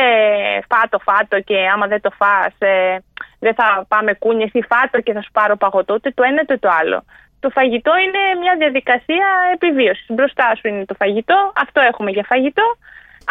φάτο 0.71 0.99
φάτο 0.99 1.41
και 1.41 1.57
άμα 1.73 1.87
δεν 1.87 2.01
το 2.01 2.11
φας 2.11 2.55
ε, 2.59 2.97
δεν 3.39 3.55
θα 3.55 3.85
πάμε 3.89 4.15
κούνιες 4.15 4.51
ή 4.53 4.63
φάτο 4.63 5.01
και 5.01 5.13
θα 5.13 5.23
σου 5.23 5.31
πάρω 5.33 5.57
παγωτό, 5.57 5.95
ούτε 5.95 6.11
το 6.15 6.23
ένα 6.23 6.41
ούτε 6.43 6.57
το 6.57 6.69
άλλο. 6.81 7.05
Το 7.41 7.49
φαγητό 7.51 7.93
είναι 8.05 8.23
μια 8.43 8.55
διαδικασία 8.59 9.27
επιβίωσης. 9.55 10.07
Μπροστά 10.09 10.55
σου 10.59 10.69
είναι 10.69 10.85
το 10.85 10.95
φαγητό, 10.95 11.53
αυτό 11.57 11.81
έχουμε 11.81 12.11
για 12.11 12.25
φαγητό. 12.29 12.77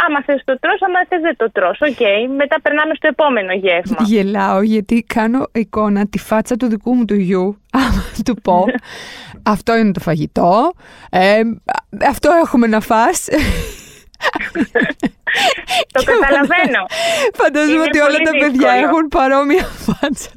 Άμα 0.06 0.24
θες 0.24 0.42
το 0.46 0.60
τρως, 0.60 0.82
άμα 0.82 1.00
θες 1.10 1.22
δεν 1.22 1.36
το 1.36 1.52
τρως. 1.52 1.82
Οκ, 1.82 2.02
μετά 2.38 2.62
περνάμε 2.62 2.94
στο 2.96 3.08
επόμενο 3.08 3.54
γεύμα. 3.54 3.98
Γελάω 4.12 4.62
γιατί 4.62 5.06
κάνω 5.08 5.48
εικόνα 5.52 6.08
τη 6.08 6.18
φάτσα 6.18 6.56
του 6.56 6.68
δικού 6.68 6.94
μου 6.96 7.06
του 7.06 7.16
γιου. 7.16 7.62
Άμα 7.84 8.04
του 8.26 8.36
πω, 8.42 8.66
αυτό 9.56 9.78
είναι 9.78 9.92
το 9.92 10.00
φαγητό, 10.00 10.72
ε, 11.10 11.42
αυτό 12.10 12.32
έχουμε 12.44 12.68
να 12.68 12.80
φας. 12.80 13.28
Το 15.92 16.04
καταλαβαίνω. 16.04 16.86
Φαντάζομαι 17.34 17.82
ότι 17.82 18.00
όλα 18.00 18.18
τα 18.18 18.32
παιδιά 18.40 18.72
έχουν 18.72 19.08
παρόμοια 19.08 19.64
φάτσα. 19.64 20.30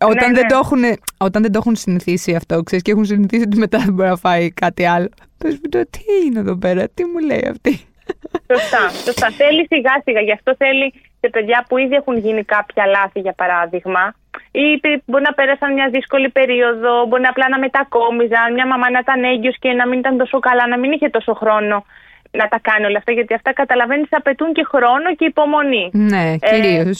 Όταν, 0.00 0.28
ναι, 0.28 0.34
δεν 0.34 0.42
ναι. 0.42 0.48
Το 0.48 0.56
έχουν, 0.56 0.82
όταν 1.18 1.42
δεν 1.42 1.52
το 1.52 1.58
έχουν 1.58 1.76
συνηθίσει 1.76 2.34
αυτό, 2.34 2.62
ξέρεις, 2.62 2.84
και 2.84 2.90
έχουν 2.90 3.04
συνηθίσει 3.04 3.42
ότι 3.42 3.58
μετά 3.58 3.78
δεν 3.78 3.94
μπορεί 3.94 4.08
να 4.08 4.16
φάει 4.16 4.50
κάτι 4.50 4.86
άλλο. 4.86 5.08
Πες 5.38 5.54
μου 5.54 5.68
το, 5.68 5.80
τι 5.90 6.26
είναι 6.26 6.38
εδώ 6.38 6.56
πέρα, 6.56 6.88
τι 6.94 7.04
μου 7.04 7.18
λέει 7.18 7.48
αυτή; 7.50 7.86
Σωστά, 8.52 8.88
σωστά. 9.04 9.30
Θέλει 9.30 9.66
σιγά 9.70 9.94
σιγά. 10.04 10.20
Γι' 10.20 10.32
αυτό 10.32 10.54
θέλει 10.58 10.92
σε 11.20 11.28
παιδιά 11.28 11.64
που 11.68 11.78
ήδη 11.78 11.94
έχουν 11.94 12.16
γίνει 12.18 12.44
κάποια 12.44 12.86
λάθη, 12.86 13.20
για 13.20 13.32
παράδειγμα, 13.32 14.14
ή 14.50 14.80
μπορεί 15.04 15.22
να 15.22 15.32
πέρασαν 15.32 15.72
μια 15.72 15.88
δύσκολη 15.92 16.28
περίοδο, 16.28 17.06
μπορεί 17.06 17.22
να 17.22 17.28
απλά 17.28 17.48
να 17.48 17.58
μετακόμιζαν, 17.58 18.52
μια 18.52 18.66
μαμά 18.66 18.90
να 18.90 18.98
ήταν 18.98 19.24
έγκυος 19.24 19.56
και 19.58 19.72
να 19.72 19.86
μην 19.88 19.98
ήταν 19.98 20.16
τόσο 20.16 20.38
καλά, 20.38 20.66
να 20.66 20.78
μην 20.78 20.92
είχε 20.92 21.08
τόσο 21.08 21.34
χρόνο 21.34 21.84
να 22.36 22.48
τα 22.48 22.58
κάνει 22.68 22.84
όλα 22.86 22.98
αυτά, 22.98 23.12
γιατί 23.12 23.34
αυτά 23.34 23.52
καταλαβαίνεις 23.52 24.08
απαιτούν 24.10 24.52
και 24.52 24.64
χρόνο 24.72 25.14
και 25.18 25.24
υπομονή. 25.24 25.90
Ναι, 25.92 26.34
ε, 26.40 26.60
κυρίως. 26.60 26.98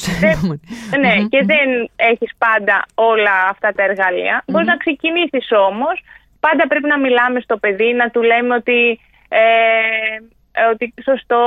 ναι, 1.02 1.14
και 1.28 1.40
δεν 1.44 1.90
έχεις 1.96 2.30
πάντα 2.38 2.84
όλα 2.94 3.34
αυτά 3.50 3.72
τα 3.76 3.82
εργαλεία. 3.82 4.44
Μπορείς 4.46 4.66
να 4.66 4.76
ξεκινήσεις 4.76 5.48
όμως. 5.68 6.04
Πάντα 6.40 6.66
πρέπει 6.66 6.88
να 6.88 6.98
μιλάμε 6.98 7.40
στο 7.40 7.56
παιδί, 7.56 7.92
να 7.92 8.10
του 8.10 8.22
λέμε 8.22 8.54
ότι 8.54 9.00
ε, 9.28 9.38
ε, 10.58 10.64
ότι 10.72 10.94
σωστό, 11.02 11.42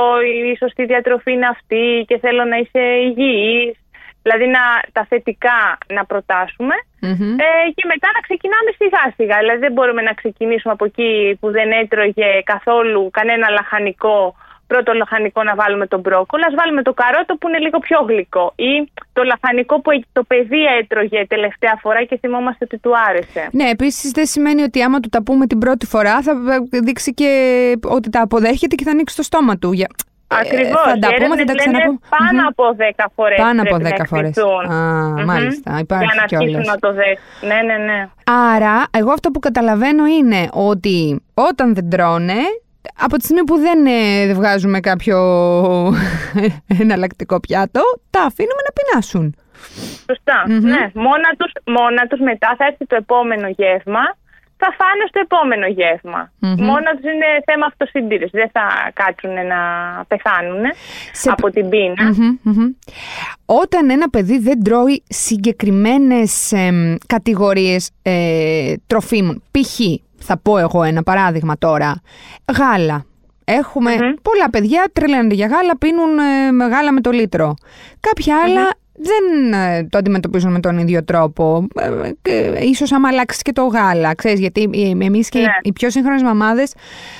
η 0.52 0.56
σωστή 0.56 0.84
διατροφή 0.84 1.32
είναι 1.32 1.46
αυτή 1.46 2.04
και 2.08 2.18
θέλω 2.18 2.44
να 2.44 2.56
είσαι 2.56 2.82
υγιής. 3.08 3.76
Δηλαδή 4.22 4.46
να, 4.46 4.62
τα 4.92 5.06
θετικά 5.08 5.78
να 5.96 6.04
προτασουμε 6.04 6.74
ε, 7.46 7.48
και 7.76 7.84
μετά 7.92 8.08
να 8.16 8.20
ξεκινάμε 8.26 8.70
σιγά 8.80 9.04
σιγά. 9.16 9.36
Δηλαδή 9.38 9.60
δεν 9.66 9.72
μπορούμε 9.72 10.02
να 10.02 10.12
ξεκινήσουμε 10.12 10.72
από 10.72 10.84
εκεί 10.84 11.36
που 11.40 11.50
δεν 11.50 11.70
έτρωγε 11.70 12.30
καθόλου 12.44 13.10
κανένα 13.10 13.50
λαχανικό 13.50 14.34
πρώτο 14.72 14.92
λαχανικό 14.92 15.42
να 15.42 15.54
βάλουμε 15.54 15.86
τον 15.86 16.00
μπρόκολο, 16.00 16.44
ας 16.48 16.54
βάλουμε 16.60 16.82
το 16.82 16.92
καρότο 16.92 17.32
που 17.38 17.48
είναι 17.48 17.58
λίγο 17.58 17.78
πιο 17.78 17.98
γλυκό 18.08 18.46
ή 18.70 18.72
το 19.12 19.22
λαχανικό 19.30 19.80
που 19.80 19.90
το 20.12 20.22
παιδί 20.30 20.62
έτρωγε 20.78 21.20
τελευταία 21.34 21.74
φορά 21.82 22.00
και 22.04 22.16
θυμόμαστε 22.22 22.64
ότι 22.68 22.78
του 22.78 22.92
άρεσε. 23.08 23.42
Ναι, 23.52 23.66
επίσης 23.76 24.10
δεν 24.10 24.26
σημαίνει 24.26 24.62
ότι 24.62 24.82
άμα 24.82 25.00
του 25.00 25.08
τα 25.08 25.22
πούμε 25.22 25.46
την 25.46 25.58
πρώτη 25.58 25.86
φορά 25.86 26.22
θα 26.22 26.32
δείξει 26.86 27.14
και 27.14 27.30
ότι 27.82 28.10
τα 28.10 28.20
αποδέχεται 28.22 28.74
και 28.74 28.84
θα 28.84 28.90
ανοίξει 28.90 29.16
το 29.16 29.22
στόμα 29.22 29.58
του. 29.58 29.70
Ακριβώς. 30.30 30.84
Ε, 30.86 30.90
θα 30.90 30.98
τα 30.98 31.08
πούμε, 31.14 31.36
θα 31.36 31.44
τα 31.44 31.54
ξαναπούμε. 31.54 31.98
Πάνω 32.18 32.48
από 32.48 32.64
10 32.76 33.04
φορές. 33.14 33.38
Πάνω 33.38 33.62
από 33.62 33.76
10 33.76 34.04
φορές. 34.06 34.36
Α, 34.38 35.24
μάλιστα. 35.24 35.78
Υπάρχει 35.78 36.04
Για 36.04 36.14
να 36.16 36.22
αρχίσουν 36.22 36.64
να 36.72 36.76
το 36.78 36.92
δέχουν. 36.92 37.48
Ναι, 37.48 37.58
ναι, 37.66 37.84
ναι. 37.84 38.08
Άρα, 38.54 38.82
εγώ 38.90 39.10
αυτό 39.12 39.30
που 39.30 39.38
καταλαβαίνω 39.38 40.06
είναι 40.06 40.48
ότι 40.52 41.22
όταν 41.34 41.74
δεν 41.74 41.90
τρώνε, 41.90 42.40
από 42.98 43.16
τη 43.16 43.24
στιγμή 43.24 43.44
που 43.44 43.56
δεν, 43.56 43.86
ε, 43.86 44.32
βγάζουμε 44.34 44.80
κάποιο 44.80 45.18
εναλλακτικό 46.80 47.40
πιάτο, 47.40 47.80
τα 48.10 48.20
αφήνουμε 48.22 48.62
να 48.66 48.72
πεινάσουν. 48.76 49.34
ναι. 50.60 50.90
Μόνα 50.94 51.30
τους, 51.38 51.52
μόνα 51.66 52.06
τους 52.08 52.20
μετά 52.20 52.54
θα 52.58 52.64
έρθει 52.64 52.86
το 52.86 52.96
επόμενο 52.96 53.48
γεύμα, 53.48 54.00
θα 54.60 54.74
φάνε 54.78 55.04
στο 55.08 55.20
επόμενο 55.20 55.66
γεύμα. 55.66 56.32
Μόνα 56.38 56.90
τους 56.96 57.12
είναι 57.12 57.28
θέμα 57.44 57.66
αυτοσυντήρησης, 57.66 58.30
δεν 58.30 58.50
θα 58.52 58.90
κάτσουν 58.92 59.32
να 59.32 59.60
πεθάνουν 60.08 60.62
από 61.24 61.50
την 61.50 61.68
πεινα 61.68 62.04
Όταν 63.44 63.90
ένα 63.90 64.08
παιδί 64.10 64.38
δεν 64.38 64.62
τρώει 64.62 65.02
συγκεκριμένες 65.08 66.52
ε, 66.52 66.96
κατηγορίες 67.06 67.90
ε, 68.02 68.74
τροφίμων, 68.86 69.42
π.χ 69.50 69.80
θα 70.20 70.38
πω 70.38 70.58
εγώ 70.58 70.82
ένα 70.82 71.02
παράδειγμα 71.02 71.58
τώρα. 71.58 72.00
Γάλα. 72.58 73.04
πολλά 74.22 74.50
παιδιά 74.50 74.90
τρελαίνονται 74.92 75.34
για 75.34 75.46
γάλα, 75.46 75.78
πίνουν 75.78 76.18
ε, 76.18 76.66
γάλα 76.66 76.92
με 76.92 77.00
το 77.00 77.10
λίτρο. 77.10 77.54
Κάποια 78.00 78.36
δεν 79.02 79.52
ε, 79.52 79.86
το 79.90 79.98
αντιμετωπίζουν 79.98 80.52
με 80.52 80.60
τον 80.60 80.78
ίδιο 80.78 81.04
τρόπο. 81.04 81.66
Ε, 82.22 82.64
ίσως 82.64 82.92
άμα 82.92 83.08
αλλάξεις 83.08 83.42
και 83.42 83.52
το 83.52 83.66
γάλα, 83.66 84.14
ξέρεις, 84.14 84.40
γιατί 84.40 84.70
εμείς 85.02 85.28
και 85.28 85.38
οι, 85.38 85.42
ναι. 85.42 85.48
οι 85.62 85.72
πιο 85.72 85.90
σύγχρονες 85.90 86.22
μαμάδες 86.22 86.74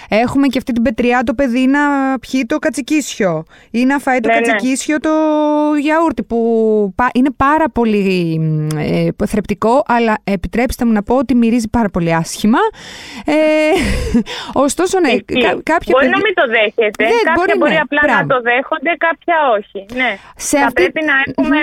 έχουμε 0.08 0.46
και 0.46 0.58
αυτή 0.58 0.72
την 0.72 0.82
πετριά 0.82 1.22
το 1.22 1.34
παιδί 1.34 1.66
να 1.66 1.80
πιει 2.18 2.46
το 2.46 2.58
κατσικίσιο 2.58 3.44
ή 3.70 3.84
να 3.84 3.98
φάει 3.98 4.20
το 4.20 4.28
ναι, 4.28 4.34
ναι. 4.34 4.40
κατσικίσιο 4.40 5.00
το 5.00 5.10
γιαούρτι 5.80 6.22
που 6.22 6.94
είναι 7.14 7.30
πάρα 7.36 7.64
πολύ 7.72 8.40
ε, 8.76 9.26
θρεπτικό 9.26 9.82
αλλά 9.86 10.18
επιτρέψτε 10.24 10.84
μου 10.84 10.92
να 10.92 11.02
πω 11.02 11.16
ότι 11.16 11.34
μυρίζει 11.34 11.68
πάρα 11.68 11.88
πολύ 11.88 12.14
άσχημα. 12.14 12.58
Ε, 13.24 13.34
ωστόσο, 14.66 15.00
ναι, 15.00 15.08
κάποια 15.62 15.92
Μπορεί 15.96 16.08
να 16.08 16.20
μην 16.24 16.34
το 16.34 16.44
δέχεται. 16.48 17.04
Δεν, 17.04 17.10
κάποια 17.24 17.34
μπορεί, 17.34 17.58
μπορεί 17.58 17.76
απλά 17.76 18.00
να 18.16 18.26
το 18.26 18.40
δέχονται, 18.40 18.92
κάποια 18.98 19.36
όχι. 19.56 19.86
Ναι. 19.94 20.18
Σε 20.36 20.58
Θα 20.58 20.72
πρέπει 20.72 21.00
να 21.04 21.14
έχουμε 21.26 21.58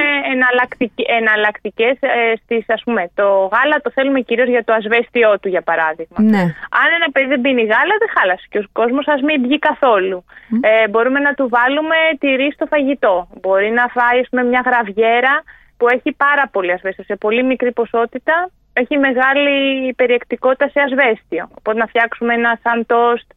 εναλλακτικές 1.19 1.95
ε, 1.99 2.35
στις, 2.43 2.63
ας 2.67 2.81
πούμε, 2.83 3.11
το 3.13 3.27
γάλα 3.53 3.77
το 3.83 3.91
θέλουμε 3.91 4.19
κυρίως 4.21 4.47
για 4.47 4.63
το 4.63 4.73
ασβέστιό 4.73 5.39
του 5.39 5.47
για 5.47 5.61
παράδειγμα. 5.61 6.17
Ναι. 6.21 6.43
Αν 6.81 6.87
ένα 6.97 7.07
παιδί 7.11 7.27
δεν 7.27 7.41
πίνει 7.41 7.61
γάλα 7.61 7.95
δεν 8.01 8.09
χάλασε 8.15 8.45
και 8.49 8.59
ο 8.59 8.63
κόσμος 8.71 9.07
ας 9.07 9.21
μην 9.21 9.41
βγει 9.41 9.59
καθόλου. 9.59 10.25
Ε, 10.61 10.87
μπορούμε 10.87 11.19
να 11.19 11.33
του 11.33 11.47
βάλουμε 11.49 11.95
τυρί 12.19 12.51
στο 12.53 12.65
φαγητό. 12.65 13.27
Μπορεί 13.41 13.69
να 13.69 13.85
φάει 13.87 14.21
με 14.31 14.43
μια 14.43 14.61
γραβιέρα 14.65 15.43
που 15.77 15.85
έχει 15.95 16.11
πάρα 16.11 16.45
πολύ 16.51 16.71
ασβέστιο 16.71 17.03
σε 17.03 17.15
πολύ 17.15 17.43
μικρή 17.43 17.71
ποσότητα 17.71 18.49
έχει 18.81 18.97
μεγάλη 18.97 19.93
περιεκτικότητα 19.93 20.67
σε 20.69 20.79
ασβέστιο. 20.79 21.49
Οπότε 21.57 21.77
να 21.77 21.87
φτιάξουμε 21.87 22.33
ένα 22.33 22.59
σαν 22.63 22.85
τόστ 22.85 23.27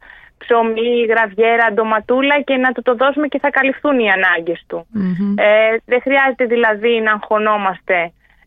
ψωμί, 0.41 0.93
γραβιέρα, 1.11 1.65
ντοματούλα 1.73 2.41
και 2.47 2.55
να 2.63 2.69
του 2.71 2.81
το 2.87 2.93
δώσουμε 3.01 3.27
και 3.27 3.39
θα 3.43 3.49
καλυφθούν 3.57 3.99
οι 3.99 4.09
ανάγκες 4.17 4.59
του. 4.67 4.79
Ε, 5.35 5.75
δεν 5.85 5.99
χρειάζεται 6.05 6.45
δηλαδή 6.45 6.93
να 7.05 7.11
αγχωνόμαστε 7.11 7.97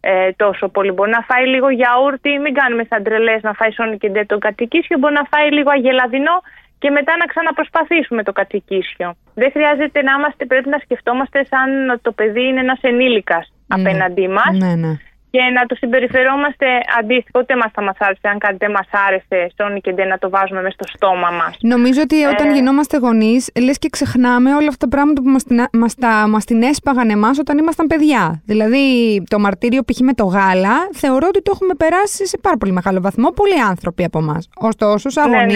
ε, 0.00 0.32
τόσο 0.42 0.68
πολύ. 0.68 0.90
Μπορεί 0.92 1.10
να 1.10 1.22
φάει 1.28 1.46
λίγο 1.54 1.68
γιαούρτι, 1.78 2.30
μην 2.44 2.54
κάνουμε 2.54 2.84
σαν 2.90 3.02
τρελές 3.02 3.42
να 3.42 3.52
φάει 3.52 3.72
σόνι 3.72 3.96
και 3.98 4.08
ντε 4.10 4.24
το 4.24 4.38
κατοικίσιο, 4.38 4.98
μπορεί 4.98 5.14
να 5.14 5.26
φάει 5.32 5.48
λίγο 5.50 5.70
αγελαδινό 5.70 6.36
και 6.78 6.90
μετά 6.90 7.12
να 7.20 7.26
ξαναπροσπαθήσουμε 7.32 8.22
το 8.22 8.32
κατοικίσιο. 8.32 9.08
Δεν 9.34 9.50
χρειάζεται 9.54 10.02
να 10.02 10.12
είμαστε, 10.18 10.42
πρέπει 10.44 10.68
να 10.68 10.78
σκεφτόμαστε 10.78 11.38
σαν 11.50 12.00
το 12.02 12.12
παιδί 12.12 12.44
είναι 12.48 12.60
ένας 12.60 12.80
ενήλικας 12.80 13.44
ναι. 13.50 13.74
απέναντί 13.76 14.28
μας. 14.28 14.52
Ναι, 14.58 14.74
ναι 14.74 14.94
και 15.34 15.42
να 15.58 15.66
το 15.66 15.74
συμπεριφερόμαστε 15.74 16.66
αντίστοιχο. 16.98 17.38
Ούτε 17.40 17.56
μας 17.56 17.70
θα 17.74 17.82
μα 17.82 17.92
άρεσε, 17.98 18.28
αν 18.32 18.38
κάτι 18.38 18.56
δεν 18.58 18.70
μας 18.70 18.88
άρεσε, 19.06 19.38
στον 19.52 19.80
και 19.80 19.92
δεν 19.92 20.08
να 20.08 20.18
το 20.18 20.30
βάζουμε 20.30 20.60
μέσα 20.62 20.76
στο 20.78 20.86
στόμα 20.96 21.30
μας. 21.30 21.56
Νομίζω 21.60 22.00
ότι 22.02 22.22
ε... 22.22 22.26
όταν 22.26 22.54
γινόμαστε 22.54 22.96
γονείς, 22.96 23.50
λες 23.66 23.78
και 23.78 23.88
ξεχνάμε 23.88 24.54
όλα 24.54 24.68
αυτά 24.72 24.86
τα 24.86 24.96
πράγματα 24.96 25.22
που 25.22 25.30
μας 26.28 26.44
την 26.44 26.62
έσπαγαν 26.62 27.10
εμάς 27.10 27.38
όταν 27.38 27.58
ήμασταν 27.58 27.86
παιδιά. 27.86 28.42
Δηλαδή, 28.44 28.84
το 29.30 29.38
μαρτύριο 29.38 29.82
π.χ. 29.82 29.98
με 30.00 30.12
το 30.12 30.24
γάλα, 30.24 30.76
θεωρώ 30.92 31.26
ότι 31.28 31.42
το 31.42 31.50
έχουμε 31.54 31.74
περάσει 31.74 32.26
σε 32.26 32.38
πάρα 32.38 32.56
πολύ 32.56 32.72
μεγάλο 32.72 33.00
βαθμό 33.00 33.28
πολλοί 33.30 33.60
άνθρωποι 33.60 34.04
από 34.04 34.18
εμάς. 34.18 34.48
Ωστόσο, 34.56 35.08
σαν 35.08 35.30
ναι, 35.30 35.44
ναι. 35.44 35.54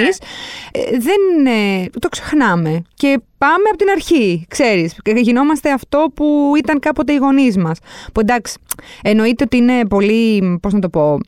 Ε, 0.73 0.99
δεν 0.99 1.47
ε, 1.47 1.87
το 1.99 2.09
ξεχνάμε. 2.09 2.83
Και 2.95 3.21
πάμε 3.39 3.69
από 3.69 3.77
την 3.77 3.91
αρχή, 3.91 4.47
ξέρεις. 4.49 4.99
Γινόμαστε 5.05 5.73
αυτό 5.73 6.07
που 6.15 6.53
ήταν 6.57 6.79
κάποτε 6.79 7.13
οι 7.13 7.17
γονείς 7.17 7.57
μας. 7.57 7.79
Που 8.15 8.21
εντάξει, 8.21 8.59
εννοείται 9.03 9.45
ότι 9.45 9.57
είναι 9.69 9.87
πολύ, 9.87 10.59
πώς 10.63 10.73
να 10.73 10.79
το 10.79 10.89
πω, 10.89 11.19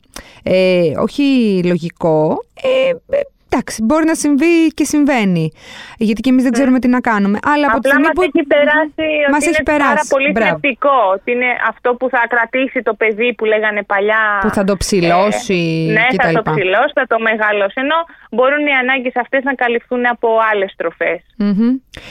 ε, 0.43 0.91
όχι 0.97 1.23
λογικό, 1.63 2.43
ε, 2.61 3.15
Εντάξει, 3.53 3.83
μπορεί 3.83 4.05
να 4.05 4.15
συμβεί 4.15 4.67
και 4.73 4.83
συμβαίνει. 4.83 5.51
Γιατί 5.97 6.21
και 6.21 6.29
εμείς 6.29 6.43
δεν 6.43 6.51
ξέρουμε 6.51 6.79
τι 6.79 6.87
να 6.87 6.99
κάνουμε. 6.99 7.37
Αλλά 7.53 7.65
από 7.69 7.79
τη 7.79 7.89
στιγμή 7.89 8.09
που. 8.15 8.21
έχει 8.21 8.43
περάσει 8.55 9.07
μας 9.31 9.47
ότι 9.47 9.47
είναι 9.47 9.79
πάρα 9.79 10.01
πολύ 10.09 10.31
θετικό. 10.43 10.97
Ότι 11.15 11.31
είναι 11.31 11.49
αυτό 11.71 11.89
που 11.95 12.09
θα 12.09 12.21
κρατήσει 12.29 12.81
το 12.81 12.93
παιδί 12.93 13.33
που 13.37 13.45
λέγανε 13.45 13.83
παλιά. 13.83 14.23
Που 14.41 14.49
θα 14.49 14.63
το 14.63 14.77
ψηλώσει. 14.77 15.87
Ε, 15.89 15.91
ναι, 15.91 16.07
θα 16.23 16.41
το 16.41 16.51
ψηλώσει, 16.51 16.91
θα 16.93 17.05
το 17.07 17.19
μεγαλώσει. 17.19 17.73
Ενώ 17.85 17.95
μπορούν 18.31 18.65
οι 18.65 18.75
ανάγκες 18.81 19.15
αυτές 19.15 19.43
να 19.43 19.53
καλυφθούν 19.53 20.05
από 20.05 20.27
άλλες 20.51 20.75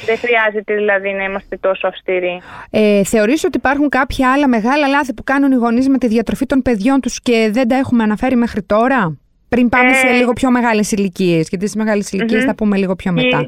Δεν 0.07 0.19
χρειάζεται 0.19 0.75
δηλαδή 0.75 1.11
να 1.13 1.25
είμαστε 1.25 1.57
τόσο 1.57 1.87
αυστηροί. 1.87 2.41
Ε, 2.71 3.05
Θεωρείς 3.05 3.45
ότι 3.45 3.57
υπάρχουν 3.57 3.89
κάποια 3.89 4.33
άλλα 4.33 4.49
μεγάλα 4.49 4.87
λάθη 4.87 5.15
που 5.15 5.25
κάνουν 5.25 5.53
οι 5.53 5.55
γονείς 5.55 5.89
με 5.89 5.99
τη 5.99 6.07
διατροφή 6.07 6.47
των 6.47 6.63
παιδιών 6.63 7.01
τους 7.01 7.21
και 7.21 7.49
δεν 7.53 7.69
τα 7.69 7.77
έχουμε 7.77 8.03
αναφέρει 8.03 8.37
μέχρι 8.37 8.63
τώρα; 8.63 9.19
Πριν 9.51 9.69
πάμε 9.69 9.93
σε 9.93 10.07
ε, 10.07 10.13
λίγο 10.13 10.33
πιο 10.33 10.51
μεγάλες 10.51 10.93
ηλικίες, 10.93 11.49
γιατί 11.49 11.67
στις 11.67 11.75
μεγάλες 11.75 12.09
θα 12.45 12.55
πούμε 12.55 12.77
λίγο 12.77 12.97
πιο 12.97 13.13
μετά. 13.13 13.47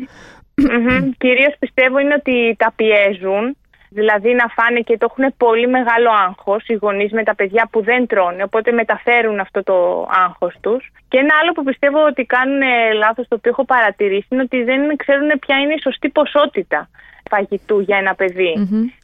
Mm-hmm. 0.62 1.10
Κυρίως 1.18 1.54
πιστεύω 1.58 1.98
είναι 1.98 2.14
ότι 2.14 2.54
τα 2.58 2.72
πιέζουν 2.76 3.56
δηλαδή 3.92 4.34
να 4.34 4.46
φάνε 4.56 4.80
και 4.80 4.98
το 4.98 5.06
έχουν 5.10 5.34
πολύ 5.36 5.68
μεγάλο 5.68 6.10
άγχος 6.26 6.68
οι 6.68 6.74
γονείς 6.74 7.12
με 7.12 7.22
τα 7.22 7.34
παιδιά 7.34 7.68
που 7.72 7.82
δεν 7.82 8.06
τρώνε, 8.06 8.42
οπότε 8.42 8.72
μεταφέρουν 8.72 9.40
αυτό 9.40 9.62
το 9.62 10.08
άγχος 10.24 10.54
τους. 10.60 10.92
Και 11.08 11.18
ένα 11.18 11.34
άλλο 11.40 11.52
που 11.52 11.62
πιστεύω 11.62 12.04
ότι 12.06 12.24
κάνουν 12.24 12.62
λάθος, 12.94 13.28
το 13.28 13.34
οποίο 13.38 13.50
έχω 13.50 13.64
παρατηρήσει, 13.64 14.26
είναι 14.30 14.42
ότι 14.42 14.62
δεν 14.62 14.96
ξέρουν 14.96 15.30
ποια 15.38 15.56
είναι 15.56 15.74
η 15.74 15.80
σωστή 15.82 16.08
ποσότητα 16.08 16.88
φαγητού 17.32 17.80
για 17.80 17.96
ένα 17.96 18.14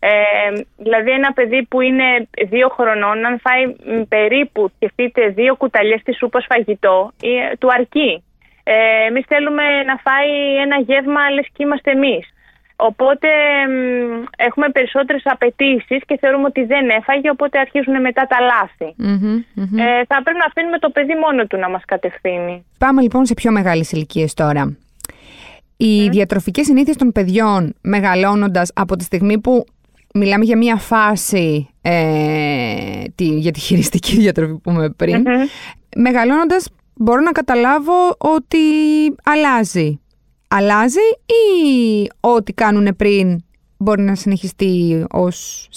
Ε, 0.01 0.11
δηλαδή 0.77 1.11
ένα 1.11 1.33
παιδί 1.33 1.67
που 1.71 1.81
είναι 1.81 2.29
δύο 2.49 2.69
χρονών, 2.69 3.27
αν 3.27 3.41
φάει 3.45 3.63
περίπου, 4.09 4.71
σκεφτείτε, 4.77 5.29
δύο 5.29 5.57
κουταλιές 5.57 6.03
της 6.03 6.17
σούπας 6.17 6.47
φαγητό, 6.49 7.13
ε, 7.23 7.57
του 7.57 7.69
αρκεί. 7.73 8.23
Ε, 8.65 9.07
Εμείς 9.09 9.25
θέλουμε 9.29 9.83
να 9.83 9.97
φάει 9.97 10.57
ένα 10.65 10.77
γεύμα 10.79 11.31
λες 11.31 11.47
και 11.53 11.63
είμαστε 11.63 11.91
εμείς. 11.91 12.25
Οπότε 12.81 13.29
έχουμε 14.37 14.69
περισσότερες 14.71 15.23
απαιτήσεις 15.25 16.01
και 16.07 16.17
θεωρούμε 16.21 16.47
ότι 16.47 16.65
δεν 16.65 16.89
έφαγε, 16.89 17.31
οπότε 17.31 17.59
αρχίζουν 17.59 18.01
μετά 18.01 18.27
τα 18.27 18.37
λαθη 18.41 18.95
Ε, 19.85 20.05
θα 20.09 20.23
πρέπει 20.23 20.39
να 20.39 20.47
αφήνουμε 20.47 20.79
το 20.79 20.91
παιδί 20.91 21.15
μόνο 21.15 21.47
του 21.47 21.57
να 21.57 21.69
μας 21.71 21.83
κατευθύνει. 21.85 22.65
Πάμε 22.79 23.03
λοιπόν 23.03 23.27
σε 23.27 23.35
πιο 23.35 23.51
μεγάλες 23.53 23.93
ηλικίες 23.93 24.35
τώρα. 24.35 24.77
Οι 25.77 26.07
mm. 26.07 26.11
διατροφικές 26.11 26.67
συνήθειες 26.67 26.97
των 26.97 27.13
παιδιών 27.13 27.75
μεγαλώνοντας 27.81 28.71
από 28.75 28.97
τη 28.97 29.05
στιγμή 29.05 29.41
που 29.41 29.65
μιλάμε 30.15 30.45
για 30.45 30.57
μια 30.57 30.77
φάση 30.77 31.69
ε, 31.83 33.03
τη, 33.15 33.25
για 33.25 33.53
τη 33.53 33.61
χειριστική 33.61 34.17
διατροφή 34.25 34.53
που 34.53 34.71
είπαμε 34.71 34.91
πριν, 34.91 35.25
μεγαλώνοντας 35.97 36.69
μπορώ 36.95 37.21
να 37.21 37.33
καταλάβω 37.33 38.17
ότι 38.19 38.59
αλλάζει. 39.25 40.01
Αλλάζει 40.49 41.09
ή 41.27 42.11
ό,τι 42.21 42.53
κάνουν 42.53 42.97
πριν 42.97 43.45
μπορεί 43.79 44.03
να 44.03 44.15
συνεχιστεί 44.15 45.07
ως 45.11 45.69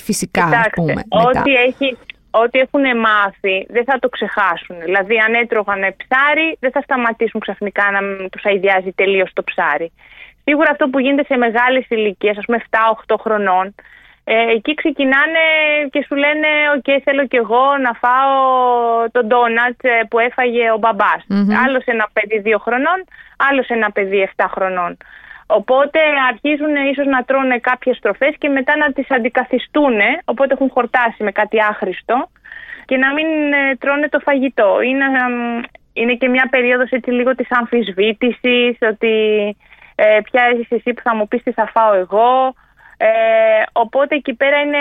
φυσικά, 0.00 0.44
Κοιτάξτε, 0.44 0.68
ας 0.68 0.70
πούμε, 0.74 1.02
Ό,τι, 1.08 1.52
έχει, 1.52 1.96
ό,τι 2.30 2.58
έχουν 2.58 2.98
μάθει 2.98 3.66
δεν 3.68 3.84
θα 3.84 3.98
το 3.98 4.08
ξεχάσουν. 4.08 4.76
Δηλαδή 4.84 5.18
αν 5.18 5.34
έτρωγαν 5.34 5.80
ψάρι 5.80 6.56
δεν 6.60 6.70
θα 6.70 6.80
σταματήσουν 6.80 7.40
ξαφνικά 7.40 7.90
να 7.90 8.28
τους 8.28 8.44
αειδιάζει 8.44 8.92
τελείως 8.92 9.30
το 9.32 9.44
ψάρι. 9.44 9.92
Σίγουρα 10.44 10.70
αυτό 10.70 10.88
που 10.88 10.98
γίνεται 10.98 11.24
σε 11.24 11.36
μεγάλες 11.36 11.84
ηλικίες, 11.88 12.38
ας 12.38 12.44
πούμε 12.44 12.58
7-8 13.06 13.14
χρονών, 13.20 13.74
ε, 14.24 14.50
εκεί 14.56 14.74
ξεκινάνε 14.74 15.44
και 15.90 16.04
σου 16.06 16.14
λένε 16.14 16.48
«ΟΚ, 16.76 17.00
θέλω 17.04 17.26
κι 17.26 17.36
εγώ 17.36 17.64
να 17.82 17.92
φάω 17.92 18.34
το 19.12 19.24
ντόνατς 19.24 19.78
ε, 19.80 20.06
που 20.10 20.18
έφαγε 20.18 20.70
ο 20.70 20.78
μπαμπάς». 20.78 21.22
Mm-hmm. 21.28 21.54
Άλλος 21.66 21.84
ένα 21.84 22.08
παιδί 22.12 22.38
δύο 22.38 22.58
χρονών, 22.58 22.98
άλλος 23.48 23.68
ένα 23.68 23.90
παιδί 23.90 24.30
7 24.36 24.44
χρονών. 24.54 24.96
Οπότε 25.46 26.00
αρχίζουν 26.30 26.74
ίσως 26.90 27.06
να 27.06 27.24
τρώνε 27.24 27.58
κάποιες 27.58 27.98
τροφές 27.98 28.34
και 28.38 28.48
μετά 28.48 28.76
να 28.76 28.92
τις 28.92 29.10
αντικαθιστούν, 29.10 29.98
οπότε 30.24 30.52
έχουν 30.52 30.70
χορτάσει 30.70 31.22
με 31.22 31.32
κάτι 31.32 31.58
άχρηστο 31.60 32.28
και 32.84 32.96
να 32.96 33.12
μην 33.12 33.52
ε, 33.52 33.76
τρώνε 33.78 34.08
το 34.08 34.18
φαγητό. 34.18 34.80
Είναι, 34.80 35.04
είναι 35.92 36.14
και 36.14 36.28
μια 36.28 36.46
περίοδος 36.50 36.90
έτσι 36.90 37.10
λίγο 37.10 37.34
της 37.34 37.46
αμφισβήτησης, 37.50 38.78
ότι 38.80 39.14
ε, 39.94 40.20
ποια 40.30 40.42
είσαι 40.50 40.74
εσύ 40.74 40.94
που 40.94 41.02
θα 41.02 41.14
μου 41.16 41.28
πεις 41.28 41.42
τι 41.42 41.52
θα 41.52 41.70
φάω 41.74 41.94
εγώ, 41.94 42.54
ε, 43.02 43.62
οπότε 43.72 44.14
εκεί 44.14 44.34
πέρα 44.34 44.60
είναι 44.60 44.78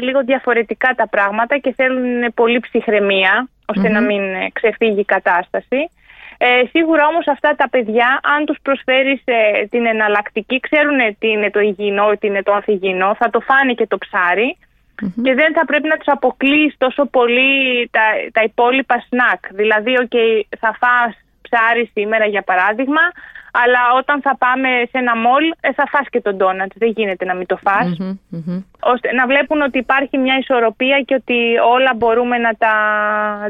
λίγο 0.00 0.20
διαφορετικά 0.24 0.94
τα 0.96 1.08
πράγματα 1.08 1.58
και 1.58 1.72
θέλουν 1.72 2.34
πολύ 2.34 2.60
ψυχραιμία 2.60 3.48
να 3.90 4.00
μην 4.00 4.22
ξεφύγει 4.52 5.00
η 5.00 5.04
κατάσταση. 5.04 5.90
Ε, 6.38 6.62
σίγουρα 6.70 7.06
όμως 7.06 7.26
αυτά 7.28 7.54
τα 7.56 7.68
παιδιά 7.68 8.20
αν 8.22 8.44
τους 8.44 8.58
προσφέρεις 8.62 9.20
ε, 9.24 9.66
την 9.70 9.86
εναλλακτική 9.86 10.60
ξέρουν 10.60 10.98
τι 11.18 11.28
είναι 11.28 11.50
το 11.50 11.60
υγιεινό, 11.60 12.16
τι 12.20 12.26
είναι 12.26 12.42
το 12.42 12.52
ανθυγιεινό, 12.52 13.14
θα 13.18 13.30
το 13.30 13.40
φάνε 13.40 13.72
και 13.72 13.86
το 13.86 13.98
ψαρι 13.98 14.56
και 15.22 15.34
δεν 15.34 15.52
θα 15.52 15.64
πρέπει 15.64 15.88
να 15.88 15.96
τους 15.96 16.08
αποκλείεις 16.08 16.74
τόσο 16.78 17.04
πολύ 17.04 17.88
τα, 17.90 18.00
τα 18.32 18.42
υπόλοιπα 18.42 19.04
σνακ. 19.08 19.40
Δηλαδή, 19.50 19.92
okay, 20.02 20.56
θα 20.58 20.76
φας 20.80 21.14
ψάρι 21.42 21.90
σήμερα 21.92 22.26
για 22.26 22.42
παράδειγμα, 22.42 23.00
αλλά 23.62 23.80
όταν 24.00 24.16
θα 24.26 24.36
πάμε 24.44 24.68
σε 24.90 24.96
ένα 25.02 25.14
μολ 25.16 25.44
ε, 25.60 25.72
θα 25.72 25.84
φας 25.92 26.06
και 26.10 26.20
τον 26.20 26.36
ντόνατ. 26.36 26.70
Δεν 26.74 26.90
γίνεται 26.96 27.24
να 27.24 27.34
μην 27.34 27.46
το 27.46 27.56
φας. 27.56 27.88
Ώστε 28.92 29.12
να 29.12 29.26
βλέπουν 29.26 29.60
ότι 29.62 29.78
υπάρχει 29.78 30.16
μια 30.18 30.36
ισορροπία 30.42 30.96
και 31.06 31.14
ότι 31.14 31.38
όλα 31.74 31.92
μπορούμε 31.96 32.36
να 32.38 32.52
τα 32.62 32.74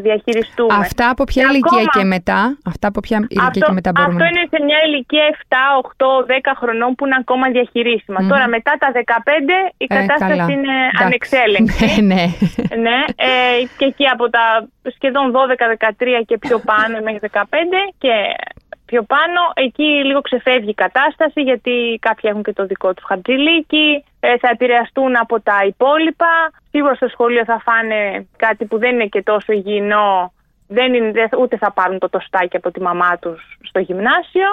διαχειριστούμε. 0.01 0.75
Αυτά 0.75 1.11
από 1.11 1.25
ποια 1.25 1.43
ηλικία 1.51 1.85
και 1.97 2.05
μετά; 2.05 2.59
Αυτά 2.73 2.89
από 2.89 3.01
ποια 3.01 3.17
ηλικία 3.17 3.43
αυτό, 3.43 3.67
και 3.67 3.73
μετά 3.73 3.91
μπορούμε. 3.95 4.15
Αυτό 4.15 4.25
είναι 4.31 4.45
σε 4.53 4.59
μια 4.65 4.79
ηλικία 4.87 5.27
7, 5.49 5.55
8, 5.81 6.07
10 6.27 6.53
χρονών 6.61 6.95
που 6.95 7.07
είναι 7.07 7.19
ακόμα 7.25 7.47
Τώρα 8.29 8.49
μετά 8.49 8.73
τα 8.83 8.89
15 8.93 8.99
η 9.77 9.87
ε, 9.89 9.97
κατάσταση 9.97 10.53
είναι 10.53 10.77
ανεξέλεγκτη. 11.03 12.03
ναι, 12.03 12.15
ναι. 12.15 12.25
ναι 12.85 12.99
ε, 13.17 13.31
και 13.79 13.85
εκεί 13.85 14.07
από 14.15 14.31
τα 14.31 14.69
σχεδόν 14.95 15.33
12, 15.33 15.89
13 15.89 16.23
και 16.27 16.39
πιο 16.39 16.59
πάνω 16.59 16.95
μέχρι 17.03 17.29
15 17.33 17.43
και 17.99 18.15
πιο 18.87 19.03
πάνω. 19.03 19.41
Εκεί 19.55 19.83
λίγο 19.83 20.21
ξεφεύγει 20.21 20.71
η 20.71 20.75
κατάσταση 20.75 21.41
γιατί 21.41 21.99
κάποιοι 22.01 22.31
έχουν 22.31 22.43
και 22.43 22.53
το 22.53 22.67
δικό 22.67 22.95
τους 22.95 23.05
χαρτζηλίκι, 23.05 24.05
ε, 24.21 24.39
θα 24.39 24.49
επηρεαστούν 24.49 25.17
από 25.17 25.41
τα 25.41 25.65
υπόλοιπα. 25.67 26.33
Σίγουρα 26.71 26.95
στο 26.95 27.09
σχολείο 27.09 27.45
θα 27.45 27.61
φάνε 27.65 28.27
κάτι 28.37 28.65
που 28.65 28.79
δεν 28.79 28.95
είναι 28.95 29.07
και 29.07 29.23
τόσο 29.23 29.53
υγιεινό, 29.53 30.33
δεν 30.69 30.95
είναι, 30.95 31.29
ούτε 31.39 31.57
θα 31.57 31.73
πάρουν 31.73 31.99
το 31.99 32.09
τοστάκι 32.09 32.57
από 32.57 32.71
τη 32.71 32.81
μαμά 32.81 33.19
τους 33.19 33.59
στο 33.63 33.79
γυμνασιο 33.79 34.51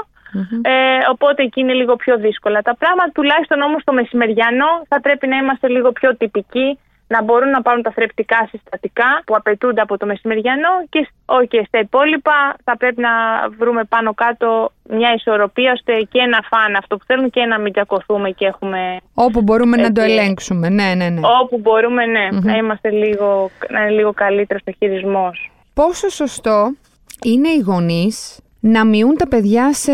Ε, 0.62 1.10
οπότε 1.10 1.44
εκεί 1.44 1.60
είναι 1.60 1.74
λίγο 1.74 1.96
πιο 1.96 2.18
δύσκολα 2.18 2.62
τα 2.62 2.76
πράγματα. 2.76 3.12
Τουλάχιστον 3.14 3.62
όμως 3.62 3.84
το 3.84 3.94
μεσημεριανό 3.94 4.72
θα 4.88 5.02
πρέπει 5.02 5.28
να 5.28 5.38
είμαστε 5.38 5.68
λίγο 5.68 5.92
πιο 5.92 6.16
τυπικοί 6.16 6.80
να 7.16 7.24
μπορούν 7.24 7.50
να 7.50 7.62
πάρουν 7.62 7.82
τα 7.82 7.92
θρεπτικά 7.92 8.40
συστατικά 8.52 9.10
που 9.26 9.34
απαιτούνται 9.36 9.82
από 9.82 9.98
το 9.98 10.06
μεσημεριανό 10.06 10.74
και 10.90 11.08
okay, 11.26 11.62
στα 11.68 11.80
υπόλοιπα 11.80 12.56
θα 12.64 12.78
πρέπει 12.78 13.02
να 13.02 13.14
βρούμε 13.60 13.84
πάνω 13.84 14.14
κάτω 14.14 14.72
μια 14.90 15.14
ισορροπία 15.14 15.72
ώστε 15.72 15.94
και 16.14 16.22
να 16.34 16.40
φάνε 16.52 16.78
αυτό 16.78 16.98
που 16.98 17.06
θέλουν 17.06 17.30
και 17.30 17.46
να 17.46 17.60
μην 17.60 17.72
τσακωθούμε 17.74 18.30
και 18.30 18.46
έχουμε... 18.46 18.98
Όπου 19.14 19.42
μπορούμε 19.42 19.78
να 19.78 19.92
το 19.92 20.02
ελέγξουμε, 20.02 20.70
ναι, 20.70 20.94
ναι, 20.96 21.10
ναι. 21.10 21.22
Όπου 21.42 21.58
μπορούμε, 21.58 22.06
ναι, 22.06 22.26
να 22.42 22.54
είμαστε 22.58 22.90
λίγο, 22.90 23.50
να 23.70 23.82
είναι 23.82 23.92
λίγο 23.92 24.14
καλύτερος 24.14 24.62
στο 24.62 24.72
χειρισμός. 24.78 25.52
Πόσο 25.74 26.10
σωστό 26.10 26.76
είναι 27.24 27.50
οι 27.50 27.60
γονείς 27.60 28.40
να 28.60 28.86
μειούν 28.86 29.16
τα 29.18 29.28
παιδιά 29.28 29.74
σε 29.74 29.94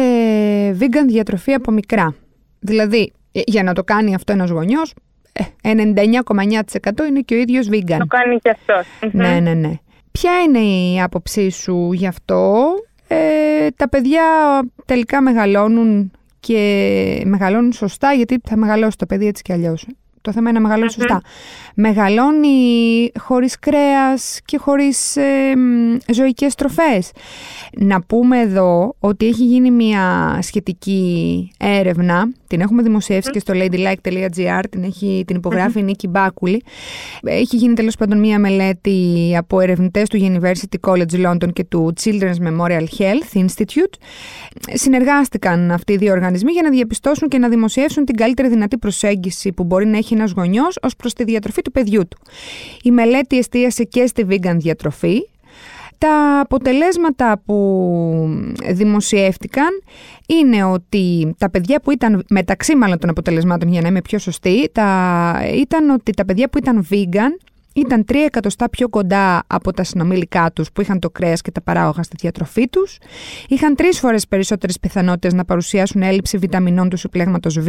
vegan 0.80 1.06
διατροφή 1.08 1.54
από 1.54 1.72
μικρά; 1.72 2.16
Δηλαδή, 2.60 3.14
για 3.32 3.64
να 3.64 3.74
το 3.74 3.84
κάνει 3.84 4.16
αυτό 4.16 4.32
ένας 4.32 4.50
γονιός, 4.50 4.94
99,9% 5.62 7.08
είναι 7.10 7.20
και 7.20 7.34
ο 7.34 7.38
ίδιος 7.38 7.68
vegan. 7.72 7.98
Το 8.00 8.06
κάνει 8.06 8.38
και 8.38 8.50
αυτός. 8.50 8.88
Ναι, 9.12 9.40
ναι, 9.40 9.54
ναι. 9.54 9.72
Ποια 10.12 10.32
είναι 10.42 10.60
η 10.60 11.02
άποψή 11.02 11.50
σου 11.50 11.94
γι' 11.94 12.08
αυτό; 12.08 12.66
Ε, 13.08 13.68
τα 13.76 13.90
παιδιά 13.90 14.24
τελικά 14.86 15.22
μεγαλώνουν 15.22 16.12
και 16.40 17.22
μεγαλώνουν 17.26 17.72
σωστά 17.72 18.14
γιατί 18.14 18.40
θα 18.48 18.58
μεγαλώσει 18.58 18.98
το 18.98 19.06
παιδί 19.06 19.28
έτσι 19.28 19.42
κι 19.42 19.54
αλλιώς. 19.54 19.86
Το 20.22 20.32
θέμα 20.32 20.50
είναι 20.50 20.60
να 20.60 20.68
μεγαλώνει 20.68 20.92
σωστά. 20.92 21.22
Μεγαλώνει 21.76 23.12
χωρίς 23.20 23.60
κρέας 23.60 24.40
και 24.46 24.58
χωρίς 24.58 25.16
ε, 25.16 25.54
ζωικές 26.14 26.56
τροφές. 26.56 27.12
Να 27.78 28.02
πούμε 28.02 28.40
εδώ 28.40 28.96
ότι 29.00 29.28
έχει 29.28 29.44
γίνει 29.44 29.72
μια 29.72 30.38
σχετική 30.42 31.52
έρευνα, 31.60 32.32
την 32.50 32.62
έχουμε 32.62 32.82
δημοσιεύσει 32.82 33.30
και 33.30 33.40
στο 33.40 33.54
ladylike.gr, 33.56 34.64
την, 34.70 34.84
έχει, 34.84 35.24
την 35.28 35.36
υπογράφει 35.36 35.80
η 35.80 35.84
Νίκη 35.84 36.08
Μπάκουλη. 36.08 36.64
Έχει 37.24 37.56
γίνει 37.56 37.74
τέλος 37.74 37.96
πάντων 37.96 38.20
μια 38.20 38.40
μελέτη 38.40 39.34
από 39.38 39.60
ερευνητές 39.60 40.10
του 40.10 40.20
University 40.22 40.90
College 40.90 41.26
London 41.26 41.54
και 41.54 41.64
του 41.64 41.94
Children's 42.02 42.48
Memorial 42.48 42.86
Health 42.98 43.38
Institute. 43.38 43.94
Συνεργάστηκαν 44.74 45.72
αυτοί 45.72 45.94
οι 45.94 45.98
δύο 45.98 46.12
οργανισμοί 46.12 46.52
για 46.52 46.62
να 46.62 46.70
διαπιστώσουν 46.70 47.28
και 47.28 47.38
να 47.38 47.50
δημοσιεύσουν 47.50 48.06
την 48.06 48.16
καλύτερη 48.16 48.50
δυνατή 48.50 48.78
προσέγγιση 48.78 49.52
που 49.52 49.64
μπορεί 49.64 49.88
να 49.88 49.98
έχει 49.98 50.14
ένας 50.14 50.32
γονιός 50.32 50.78
ως 50.82 50.96
προς 50.96 51.14
τη 51.14 51.24
διατροφή 51.24 51.62
του 51.62 51.72
παιδιού 51.72 52.08
του. 52.08 52.18
Η 52.84 52.92
μελέτη 52.92 53.38
εστίασε 53.38 53.84
και 53.84 54.06
στη 54.06 54.26
vegan 54.30 54.56
διατροφή. 54.56 55.20
Τα 56.00 56.40
αποτελέσματα 56.40 57.42
που 57.46 57.56
δημοσιεύτηκαν 58.70 59.68
είναι 60.28 60.64
ότι 60.64 61.36
τα 61.38 61.50
παιδιά 61.50 61.82
που 61.82 61.92
ήταν, 61.92 62.26
μεταξύ 62.30 62.76
μάλλον 62.76 62.98
των 63.00 63.10
αποτελεσμάτων 63.10 63.70
για 63.70 63.82
να 63.82 63.88
είμαι 63.88 64.02
πιο 64.02 64.20
σωστή, 64.20 64.70
τα, 64.72 65.34
ήταν 65.56 65.90
ότι 65.90 66.12
τα 66.12 66.26
παιδιά 66.26 66.50
που 66.50 66.58
ήταν 66.58 66.88
vegan 66.92 67.50
ήταν 67.74 68.06
3 68.12 68.16
εκατοστά 68.26 68.70
πιο 68.70 68.90
κοντά 68.90 69.44
από 69.48 69.74
τα 69.74 69.84
συνομιλικά 69.84 70.52
τους 70.52 70.72
που 70.72 70.82
είχαν 70.82 71.00
το 71.00 71.10
κρέας 71.10 71.42
και 71.42 71.52
τα 71.52 71.62
παράγωγα 71.62 72.04
στη 72.04 72.16
διατροφή 72.20 72.68
τους. 72.68 72.98
Είχαν 73.48 73.76
τρεις 73.76 74.00
φορές 74.00 74.28
περισσότερες 74.28 74.80
πιθανότητες 74.80 75.34
να 75.34 75.46
παρουσιάσουν 75.46 76.02
έλλειψη 76.02 76.38
βιταμινών 76.38 76.90
του 76.90 76.98
συμπλέγματος 76.98 77.60
Β 77.60 77.68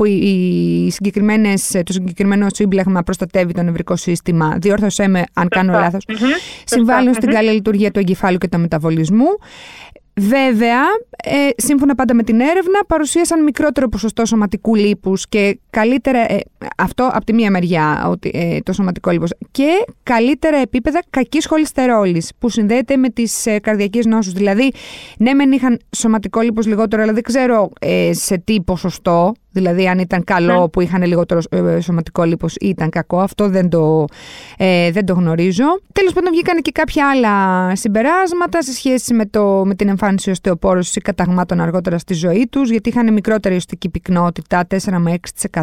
που 0.00 0.06
οι 0.06 0.90
συγκεκριμένες, 0.90 1.70
το 1.84 1.92
συγκεκριμένο 1.92 2.46
σύμπλεγμα 2.52 3.02
προστατεύει 3.02 3.52
το 3.52 3.62
νευρικό 3.62 3.96
σύστημα, 3.96 4.56
διόρθωσέ 4.60 5.08
με 5.08 5.24
αν 5.32 5.48
κάνω 5.48 5.72
λάθος, 5.72 6.04
συμβάλλουν 6.64 7.14
στην 7.14 7.30
καλή 7.30 7.50
λειτουργία 7.50 7.90
του 7.90 7.98
εγκεφάλου 7.98 8.38
και 8.38 8.48
του 8.48 8.58
μεταβολισμού. 8.58 9.26
Βέβαια, 10.14 10.80
ε, 11.24 11.48
σύμφωνα 11.56 11.94
πάντα 11.94 12.14
με 12.14 12.22
την 12.22 12.40
έρευνα, 12.40 12.84
παρουσίασαν 12.86 13.42
μικρότερο 13.42 13.88
ποσοστό 13.88 14.26
σωματικού 14.26 14.74
λίπους 14.74 15.28
και 15.28 15.58
καλύτερα, 15.70 16.32
ε, 16.32 16.40
αυτό 16.76 17.10
από 17.12 17.24
τη 17.24 17.32
μία 17.32 17.50
μεριά 17.50 18.06
ότι, 18.08 18.30
ε, 18.34 18.58
το 18.60 18.72
σωματικό 18.72 19.10
λίπος, 19.10 19.32
και 19.50 19.68
καλύτερα 20.02 20.56
επίπεδα 20.56 21.02
κακής 21.10 21.46
χολυστερόλης 21.46 22.30
που 22.38 22.48
συνδέεται 22.48 22.96
με 22.96 23.08
τις 23.08 23.46
ε, 23.46 23.58
καρδιακές 23.58 24.06
νόσους. 24.06 24.32
Δηλαδή, 24.32 24.72
ναι 25.18 25.32
μεν 25.32 25.52
είχαν 25.52 25.78
σωματικό 25.96 26.40
λίπος 26.40 26.66
λιγότερο, 26.66 27.02
αλλά 27.02 27.12
δεν 27.12 27.22
ξέρω 27.22 27.70
ε, 27.80 28.10
σε 28.12 28.38
τι 28.38 28.60
ποσοστό, 28.60 29.32
Δηλαδή, 29.52 29.88
αν 29.88 29.98
ήταν 29.98 30.24
καλό 30.24 30.60
ναι. 30.60 30.68
που 30.68 30.80
είχαν 30.80 31.02
λιγότερο 31.02 31.40
ε, 31.50 31.80
σωματικό 31.80 32.22
λίπος 32.22 32.54
ή 32.54 32.68
ήταν 32.68 32.90
κακό, 32.90 33.18
αυτό 33.20 33.48
δεν 33.48 33.68
το, 33.68 34.04
ε, 34.56 34.90
δεν 34.90 35.04
το 35.06 35.12
γνωρίζω. 35.12 35.64
Τέλος 35.92 36.12
πάντων, 36.12 36.32
βγήκαν 36.32 36.62
και 36.62 36.70
κάποια 36.70 37.08
άλλα 37.08 37.76
συμπεράσματα 37.76 38.62
σε 38.62 38.72
σχέση 38.72 39.14
με, 39.14 39.26
το, 39.26 39.62
με 39.64 39.74
την 39.74 39.88
εμφάνιση 40.00 40.30
οστεοπόρωση 40.30 40.98
ή 40.98 41.00
καταγμάτων 41.00 41.60
αργότερα 41.60 41.98
στη 41.98 42.14
ζωή 42.14 42.46
τους, 42.50 42.70
γιατί 42.70 42.88
είχαν 42.88 43.12
μικρότερη 43.12 43.56
οστική 43.56 43.88
πυκνότητα, 43.88 44.66
4 44.70 44.76
με 44.98 45.18
6%. 45.50 45.60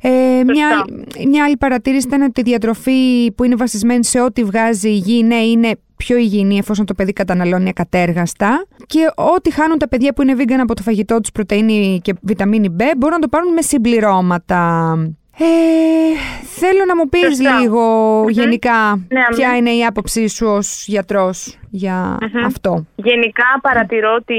Ε, 0.00 0.44
μια, 0.44 0.84
μια 1.28 1.44
άλλη 1.44 1.56
παρατήρηση 1.56 2.06
ήταν 2.06 2.22
ότι 2.22 2.40
η 2.40 2.42
διατροφή 2.42 3.32
που 3.32 3.44
είναι 3.44 3.56
βασισμένη 3.56 4.04
σε 4.04 4.20
ό,τι 4.20 4.44
βγάζει 4.44 4.88
η 4.88 4.96
γη, 4.96 5.22
ναι, 5.22 5.36
είναι 5.36 5.76
πιο 5.96 6.16
υγιεινή 6.16 6.58
εφόσον 6.58 6.86
το 6.86 6.94
παιδί 6.94 7.12
καταναλώνει 7.12 7.68
ακατέργαστα 7.68 8.66
και 8.86 9.10
ό,τι 9.14 9.52
χάνουν 9.52 9.78
τα 9.78 9.88
παιδιά 9.88 10.12
που 10.12 10.22
είναι 10.22 10.34
vegan 10.38 10.58
από 10.60 10.74
το 10.74 10.82
φαγητό 10.82 11.20
τους 11.20 11.32
πρωτεΐνη 11.32 12.00
και 12.02 12.14
βιταμίνη 12.22 12.68
B 12.78 12.82
μπορούν 12.96 13.14
να 13.14 13.20
το 13.20 13.28
πάρουν 13.28 13.52
με 13.52 13.62
συμπληρώματα. 13.62 14.94
Ε, 15.38 15.44
θέλω 16.42 16.84
να 16.86 16.96
μου 16.96 17.08
πεις 17.08 17.40
λίγο 17.40 18.24
γενικά 18.28 19.06
ναι, 19.08 19.24
ποια 19.36 19.56
είναι 19.56 19.70
η 19.70 19.84
άποψή 19.84 20.28
σου 20.28 20.46
ως 20.46 20.84
γιατρός 20.86 21.58
για 21.70 22.18
αυτό. 22.44 22.86
Γενικά 22.96 23.44
παρατηρώ 23.62 24.14
ότι 24.14 24.36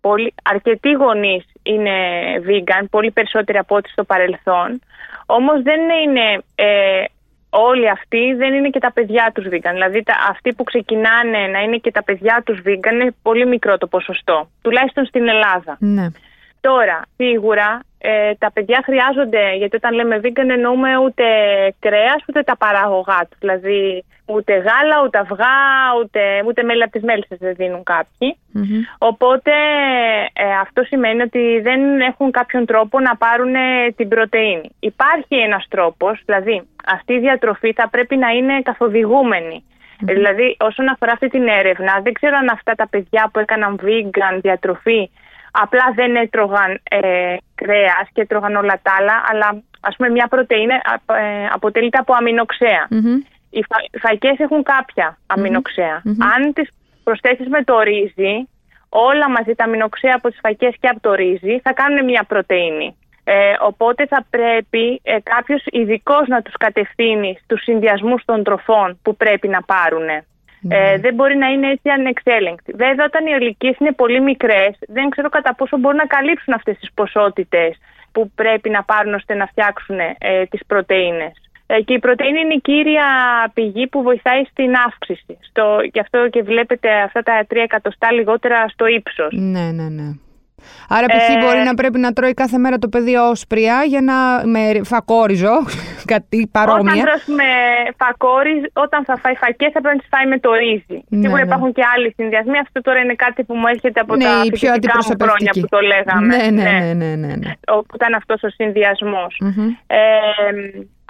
πολύ, 0.00 0.34
αρκετοί 0.42 0.92
γονείς 0.92 1.44
είναι 1.62 1.90
vegan, 2.46 2.84
πολύ 2.90 3.10
περισσότεροι 3.10 3.58
από 3.58 3.76
ό,τι 3.76 3.88
στο 3.90 4.04
παρελθόν. 4.04 4.80
Όμως 5.26 5.62
δεν 5.62 5.80
είναι 5.80 6.42
ε, 6.54 7.04
όλοι 7.50 7.90
αυτοί, 7.90 8.34
δεν 8.34 8.54
είναι 8.54 8.70
και 8.70 8.78
τα 8.78 8.92
παιδιά 8.92 9.30
τους 9.34 9.46
vegan. 9.50 9.72
Δηλαδή 9.72 10.02
τα, 10.02 10.14
αυτοί 10.30 10.52
που 10.52 10.64
ξεκινάνε 10.64 11.46
να 11.46 11.60
είναι 11.60 11.76
και 11.76 11.90
τα 11.90 12.02
παιδιά 12.02 12.42
τους 12.44 12.58
vegan 12.66 12.92
είναι 12.92 13.14
πολύ 13.22 13.46
μικρό 13.46 13.78
το 13.78 13.86
ποσοστό, 13.86 14.50
τουλάχιστον 14.62 15.04
στην 15.04 15.28
Ελλάδα. 15.28 15.76
Ναι. 15.78 16.06
Τώρα, 16.60 17.02
σίγουρα 17.16 17.80
ε, 18.02 18.34
τα 18.38 18.50
παιδιά 18.52 18.82
χρειάζονται, 18.84 19.54
γιατί 19.56 19.76
όταν 19.76 19.94
λέμε 19.94 20.20
vegan 20.24 20.48
εννοούμε 20.48 20.96
ούτε 20.96 21.24
κρέας 21.78 22.24
ούτε 22.28 22.42
τα 22.42 22.56
παραγωγά 22.56 23.20
τους. 23.28 23.38
Δηλαδή 23.38 24.04
ούτε 24.24 24.52
γάλα, 24.52 24.96
ούτε 25.04 25.18
αυγά, 25.18 25.58
ούτε, 26.00 26.20
ούτε 26.46 26.62
μέλη 26.62 26.82
από 26.82 26.92
τις 26.92 27.02
μέλισσες 27.02 27.38
δεν 27.38 27.54
δίνουν 27.54 27.82
Οπότε 28.98 29.52
ε, 30.32 30.44
αυτό 30.60 30.82
σημαίνει 30.82 31.22
ότι 31.22 31.60
δεν 31.62 32.00
έχουν 32.00 32.30
κάποιον 32.30 32.64
τρόπο 32.66 33.00
να 33.00 33.16
πάρουν 33.16 33.54
την 33.96 34.08
πρωτεΐνη. 34.08 34.70
Υπάρχει 34.80 35.34
ένας 35.36 35.66
τρόπος, 35.68 36.22
δηλαδή 36.24 36.62
αυτή 36.86 37.12
η 37.12 37.18
διατροφή 37.18 37.72
θα 37.72 37.88
πρέπει 37.88 38.16
να 38.16 38.28
είναι 38.28 38.62
καθοδηγούμενη. 38.62 39.64
Δηλαδή 40.02 40.56
όσον 40.60 40.88
αφορά 40.88 41.12
αυτή 41.12 41.28
την 41.28 41.48
έρευνα, 41.48 42.00
δεν 42.02 42.12
ξέρω 42.12 42.36
αν 42.36 42.48
αυτά 42.52 42.74
τα 42.74 42.88
παιδιά 42.88 43.30
που 43.32 43.38
έκαναν 43.38 43.80
vegan 43.82 44.38
διατροφή 44.40 45.10
Απλά 45.50 45.92
δεν 45.94 46.16
έτρωγαν 46.16 46.80
ε, 46.90 47.36
κρέας 47.54 48.06
και 48.12 48.20
έτρωγαν 48.20 48.56
όλα 48.56 48.80
τα 48.82 48.94
άλλα, 48.98 49.22
αλλά 49.30 49.62
ας 49.80 49.96
πούμε 49.96 50.08
μια 50.08 50.26
πρωτεΐνη 50.26 50.72
ε, 50.72 51.46
αποτελείται 51.52 51.98
από 51.98 52.14
αμινοξέα. 52.14 52.88
Οι 53.50 53.64
φα, 53.68 53.98
φαϊκές 54.00 54.38
έχουν 54.38 54.62
κάποια 54.62 55.18
Αν 56.34 56.52
τις 56.52 56.68
προσθέσεις 57.04 57.48
με 57.48 57.64
το 57.64 57.80
ρύζι, 57.80 58.48
όλα 58.88 59.30
μαζί 59.30 59.54
τα 59.54 59.64
αμινοξέα 59.64 60.12
από 60.16 60.28
τις 60.28 60.38
φαϊκές 60.42 60.74
και 60.80 60.88
από 60.88 61.00
το 61.00 61.14
ρύζι 61.14 61.60
θα 61.62 61.72
κάνουν 61.72 62.04
μια 62.04 62.24
πρωτεΐνη. 62.28 62.96
Ε, 63.24 63.54
οπότε 63.60 64.06
θα 64.06 64.26
πρέπει 64.30 65.00
ε, 65.02 65.16
κάποιος 65.22 65.62
ειδικός 65.64 66.28
να 66.28 66.42
τους 66.42 66.54
κατευθύνει 66.58 67.38
στους 67.42 67.62
συνδυασμούς 67.62 68.24
των 68.24 68.42
τροφών 68.42 68.98
που 69.02 69.16
πρέπει 69.16 69.48
να 69.48 69.62
πάρουν. 69.62 70.08
Ε, 70.68 70.98
δεν 70.98 71.14
μπορεί 71.14 71.36
να 71.36 71.46
είναι 71.46 71.70
έτσι 71.70 71.88
ανεξέλεγκτη. 71.88 72.72
Βέβαια, 72.72 73.04
όταν 73.04 73.26
οι 73.26 73.36
ηλικίες 73.40 73.76
είναι 73.78 73.92
πολύ 73.92 74.20
μικρές, 74.20 74.72
δεν 74.88 75.08
ξέρω 75.08 75.28
κατά 75.28 75.54
πόσο 75.54 75.78
μπορούν 75.78 75.96
να 75.96 76.06
καλύψουν 76.06 76.54
αυτές 76.54 76.78
τις 76.78 76.90
ποσότητες 76.94 77.78
που 78.12 78.30
πρέπει 78.34 78.70
να 78.70 78.82
πάρουν 78.82 79.14
ώστε 79.14 79.34
να 79.34 79.46
φτιάξουν 79.46 79.98
ε, 79.98 80.44
τις 80.50 80.60
πρωτενε. 80.66 81.32
Ε, 81.66 81.80
και 81.80 81.94
η 81.94 81.98
πρωτεΐνη 81.98 82.40
είναι 82.40 82.54
η 82.54 82.60
κύρια 82.60 83.04
πηγή 83.54 83.86
που 83.86 84.02
βοηθάει 84.02 84.44
στην 84.44 84.74
αύξηση. 84.86 85.38
Στο, 85.40 85.78
γι' 85.92 86.00
αυτό 86.00 86.28
και 86.28 86.42
βλέπετε 86.42 86.88
αυτά 87.00 87.22
τα 87.22 87.46
3 87.50 87.56
εκατοστά 87.56 88.12
λιγότερα 88.12 88.68
στο 88.68 88.86
ύψος. 88.86 89.32
Ναι, 89.32 89.70
ναι, 89.72 89.88
ναι. 89.88 90.08
Άρα, 90.88 91.06
π.χ. 91.06 91.30
Ε, 91.30 91.38
μπορεί 91.44 91.62
να 91.64 91.74
πρέπει 91.74 91.98
να 91.98 92.12
τρώει 92.12 92.34
κάθε 92.34 92.58
μέρα 92.58 92.78
το 92.78 92.88
παιδί 92.88 93.14
όσπρια 93.14 93.82
για 93.86 94.00
να 94.00 94.46
με 94.46 94.80
φακόριζο, 94.84 95.52
κάτι 96.14 96.38
παρόμοια. 96.56 96.92
Όταν 96.92 97.04
τρώσουμε 97.06 97.48
φακόριζ, 98.02 98.62
όταν 98.84 99.00
θα 99.08 99.14
φάει 99.22 99.36
φακέ, 99.44 99.66
θα 99.74 99.80
πρέπει 99.82 99.96
να 99.96 100.00
τις 100.02 100.10
φάει 100.12 100.26
με 100.32 100.38
το 100.44 100.50
ρύζι. 100.62 100.98
Ναι, 101.08 101.20
Σίγουρα 101.22 101.42
ναι. 101.42 101.48
υπάρχουν 101.48 101.70
και 101.76 101.84
άλλοι 101.94 102.08
συνδυασμοί. 102.16 102.58
Αυτό 102.64 102.78
τώρα 102.86 102.98
είναι 103.04 103.16
κάτι 103.24 103.40
που 103.46 103.54
μου 103.58 103.66
έρχεται 103.74 104.00
από 104.04 104.12
ναι, 104.16 104.24
τα 104.24 104.32
φυσικά 104.52 104.96
μου 105.06 105.14
χρόνια 105.24 105.52
που 105.60 105.68
το 105.74 105.80
λέγαμε. 105.92 106.26
Ναι, 106.30 106.42
ναι, 106.50 106.70
ναι. 106.70 106.92
ναι, 107.00 107.10
ναι, 107.22 107.32
ναι. 107.42 107.50
Ήταν 107.98 108.12
αυτός 108.20 108.40
ο 108.42 108.48
συνδυασμός. 108.58 109.32
Ε, 109.86 109.98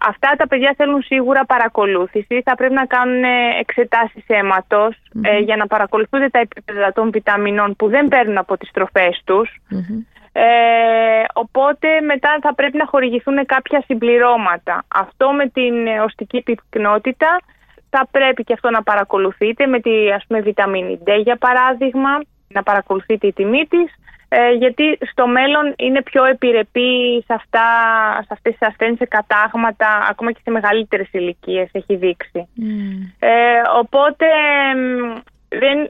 Αυτά 0.03 0.35
τα 0.37 0.47
παιδιά 0.47 0.75
θέλουν 0.77 1.03
σίγουρα 1.03 1.45
παρακολούθηση. 1.45 2.43
Θα 2.45 2.55
πρέπει 2.55 2.75
να 2.75 2.87
κάνουν 2.87 3.23
εξετάσεις 3.61 4.25
ε, 5.23 5.39
για 5.39 5.57
να 5.57 5.67
παρακολουθούνται 5.67 6.29
τα 6.29 6.39
επίπεδα 6.39 6.93
των 6.93 7.11
βιταμινών 7.11 7.77
που 7.77 7.89
δεν 7.89 8.09
παίρνουν 8.09 8.39
από 8.39 8.57
τις 8.57 8.71
τροφές 8.71 9.23
τους. 9.25 9.61
Ε, 10.33 11.25
οπότε 11.33 12.01
μετά 12.01 12.39
θα 12.41 12.55
πρέπει 12.55 12.77
να 12.77 12.87
χορηγηθούν 12.87 13.47
κάποια 13.47 13.83
συμπληρώματα. 13.87 14.85
Αυτό 14.89 15.33
με 15.33 15.49
την 15.49 15.87
οστική 16.05 16.43
πυκνότητα 16.43 17.41
θα 17.91 18.09
πρέπει 18.11 18.45
και 18.45 18.53
αυτό 18.53 18.71
να 18.71 18.83
παρακολουθείτε 18.83 19.67
με 19.67 19.81
τη 19.81 20.11
ας 20.13 20.25
πούμε, 20.27 20.41
βιταμίνη 20.41 20.99
D 21.05 21.11
για 21.23 21.37
παράδειγμα, 21.37 22.11
να 22.49 22.63
παρακολουθείτε 22.63 23.27
η 23.27 23.33
τιμή 23.33 23.67
της 23.67 23.95
ε, 24.33 24.51
γιατί 24.51 24.99
στο 25.11 25.27
μέλλον 25.27 25.75
είναι 25.77 26.03
πιο 26.03 26.25
επιρρεπή 26.25 27.25
σε, 27.27 27.35
αυτά, 27.35 27.67
σε 28.21 28.29
αυτές 28.31 28.53
τις 28.53 28.69
ασθένειες, 28.69 28.99
σε 28.99 29.07
κατάγματα, 29.07 30.07
ακόμα 30.11 30.33
και 30.33 30.41
σε 30.43 30.51
μεγαλύτερες 30.51 31.09
ηλικίες 31.13 31.69
έχει 31.73 31.97
δείξει. 31.97 32.49
Mm. 32.59 33.13
Ε, 33.19 33.63
οπότε 33.79 34.27
δεν, 35.49 35.89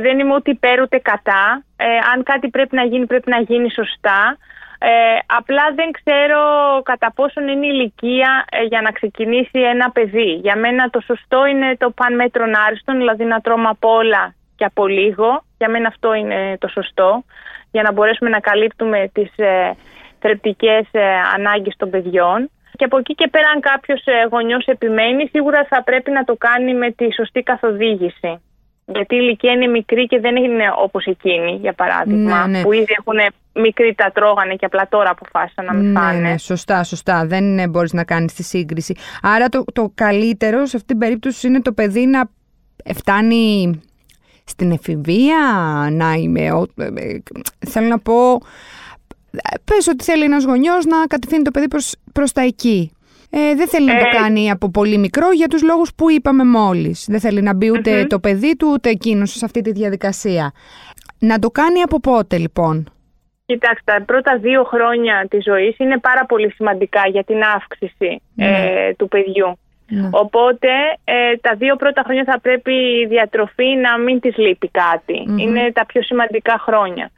δεν 0.00 0.18
είμαι 0.18 0.34
ούτε 0.34 0.50
υπέρ 0.50 0.80
ούτε 0.80 0.98
κατά. 0.98 1.64
Ε, 1.76 1.84
αν 2.14 2.22
κάτι 2.22 2.48
πρέπει 2.48 2.76
να 2.76 2.84
γίνει, 2.84 3.06
πρέπει 3.06 3.30
να 3.30 3.40
γίνει 3.40 3.70
σωστά. 3.70 4.36
Ε, 4.78 5.18
απλά 5.26 5.62
δεν 5.74 5.90
ξέρω 5.90 6.40
κατά 6.82 7.12
πόσον 7.14 7.48
είναι 7.48 7.66
ηλικία 7.66 8.44
ε, 8.50 8.62
για 8.62 8.80
να 8.80 8.90
ξεκινήσει 8.90 9.60
ένα 9.60 9.90
παιδί. 9.90 10.32
Για 10.42 10.56
μένα 10.56 10.90
το 10.90 11.00
σωστό 11.00 11.46
είναι 11.46 11.76
το 11.76 11.90
παν 11.90 12.14
μέτρον 12.14 12.54
άριστον, 12.66 12.96
δηλαδή 12.96 13.24
να 13.24 13.40
τρώμε 13.40 13.68
από 13.68 13.88
όλα 13.90 14.34
και 14.56 14.64
από 14.64 14.86
λίγο. 14.86 15.44
Για 15.58 15.68
μένα 15.68 15.88
αυτό 15.88 16.14
είναι 16.14 16.56
το 16.58 16.68
σωστό 16.68 17.24
για 17.72 17.82
να 17.82 17.92
μπορέσουμε 17.92 18.30
να 18.30 18.40
καλύπτουμε 18.40 19.10
τις 19.12 19.30
ε, 19.36 19.76
θρεπτικές 20.18 20.86
ε, 20.90 21.02
ανάγκες 21.34 21.74
των 21.76 21.90
παιδιών. 21.90 22.50
Και 22.76 22.84
από 22.84 22.98
εκεί 22.98 23.14
και 23.14 23.28
πέρα 23.28 23.48
αν 23.48 23.60
κάποιος 23.60 24.02
ε, 24.04 24.26
γονιός 24.30 24.66
επιμένει 24.66 25.28
σίγουρα 25.28 25.66
θα 25.68 25.82
πρέπει 25.82 26.10
να 26.10 26.24
το 26.24 26.36
κάνει 26.36 26.74
με 26.74 26.90
τη 26.90 27.12
σωστή 27.12 27.42
καθοδήγηση. 27.42 28.42
Γιατί 28.94 29.14
η 29.14 29.18
ηλικία 29.20 29.52
είναι 29.52 29.66
μικρή 29.66 30.06
και 30.06 30.20
δεν 30.20 30.36
είναι 30.36 30.64
όπως 30.76 31.04
εκείνη, 31.04 31.58
για 31.60 31.72
παράδειγμα, 31.72 32.46
ναι, 32.46 32.58
ναι. 32.58 32.62
που 32.62 32.72
ήδη 32.72 32.94
έχουν 32.98 33.18
μικρή 33.54 33.94
τα 33.94 34.10
τρώγανε 34.14 34.54
και 34.54 34.64
απλά 34.64 34.88
τώρα 34.88 35.10
αποφάσισαν 35.10 35.64
να 35.64 35.72
μην 35.72 35.92
ναι, 35.92 36.00
φάνε. 36.00 36.18
Ναι, 36.18 36.38
σωστά, 36.38 36.84
σωστά. 36.84 37.26
Δεν 37.26 37.70
μπορείς 37.70 37.92
να 37.92 38.04
κάνεις 38.04 38.34
τη 38.34 38.42
σύγκριση. 38.42 38.94
Άρα 39.22 39.48
το, 39.48 39.64
το 39.72 39.92
καλύτερο 39.94 40.66
σε 40.66 40.76
αυτήν 40.76 40.86
την 40.86 40.98
περίπτωση 40.98 41.46
είναι 41.46 41.60
το 41.60 41.72
παιδί 41.72 42.06
να 42.06 42.30
φτάνει 42.94 43.80
στην 44.44 44.70
εφηβεία 44.70 45.38
να 45.90 46.12
είμαι. 46.12 46.40
Ε, 46.40 46.84
ε, 46.94 47.22
θέλω 47.66 47.86
να 47.86 47.98
πω. 47.98 48.40
Πες 49.64 49.86
ότι 49.88 50.04
θέλει 50.04 50.24
ένας 50.24 50.44
γονιός 50.44 50.84
να 50.84 51.06
κατευθύνει 51.06 51.42
το 51.42 51.50
παιδί 51.50 51.68
προς, 51.68 51.94
προς 52.12 52.32
τα 52.32 52.42
εκεί. 52.42 52.92
Ε, 53.34 53.54
δεν 53.54 53.68
θέλει 53.68 53.86
να 53.86 53.98
το 53.98 54.06
κάνει 54.22 54.50
από 54.50 54.70
πολύ 54.70 54.98
μικρό 54.98 55.30
για 55.30 55.48
τους 55.48 55.62
λόγους 55.62 55.94
που 55.94 56.10
είπαμε 56.10 56.44
μόλις. 56.44 57.06
Δεν 57.10 57.20
θέλει 57.20 57.42
να 57.42 57.54
μπει 57.54 57.70
το 58.06 58.18
παιδί 58.18 58.56
του 58.56 58.68
ούτε 58.72 58.88
εκείνο 58.90 59.24
σε 59.24 59.44
αυτή 59.44 59.60
τη 59.60 59.72
διαδικασία. 59.72 60.52
Να 61.18 61.38
το 61.38 61.50
κάνει 61.50 61.80
από 61.82 62.00
πότε 62.00 62.38
λοιπόν; 62.38 62.92
Κοιτάξτε, 63.46 63.92
τα 63.92 64.04
πρώτα 64.04 64.38
δύο 64.38 64.64
χρόνια 64.64 65.26
της 65.30 65.42
ζωής 65.44 65.78
είναι 65.78 65.98
πάρα 65.98 66.26
πολύ 66.26 66.52
σημαντικά 66.52 67.02
για 67.06 67.24
την 67.24 67.42
αύξηση 67.56 68.22
ναι. 68.34 68.94
του 68.96 69.08
παιδιού. 69.08 69.58
Ναι. 69.88 70.08
Οπότε 70.10 70.68
ε, 71.04 71.36
τα 71.36 71.54
δύο 71.54 71.76
πρώτα 71.76 72.02
χρόνια 72.04 72.24
θα 72.24 72.40
πρέπει 72.40 72.72
η 72.72 73.06
διατροφή 73.06 73.66
να 73.66 73.98
μην 73.98 74.20
της 74.20 74.36
λείπει 74.36 74.70
Είναι 75.36 75.72
τα 75.72 75.86
πιο 75.86 76.02
σημαντικά 76.02 76.58
χρόνια. 76.58 77.10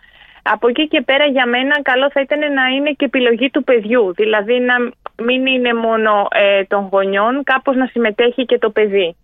Από 0.43 0.69
εκεί 0.69 0.89
και 0.89 1.01
πέρα 1.01 1.25
για 1.25 1.47
μένα 1.47 1.83
καλό 1.83 2.11
θα 2.11 2.21
ήταν 2.21 2.39
να 2.39 2.67
είναι 2.77 2.91
και 2.91 3.05
επιλογή 3.05 3.51
του 3.51 3.65
παιδιού. 3.65 4.15
Δηλαδή 4.15 4.59
να 4.61 4.75
μην 5.23 5.47
είναι 5.47 5.75
μόνο 5.75 6.27
ε, 6.31 6.65
των 6.65 6.89
γονιών, 6.93 7.43
κάπως 7.43 7.77
να 7.77 7.87
συμμετέχει 7.87 8.45
και 8.45 8.59
το 8.59 8.71
παιδί. 8.71 9.17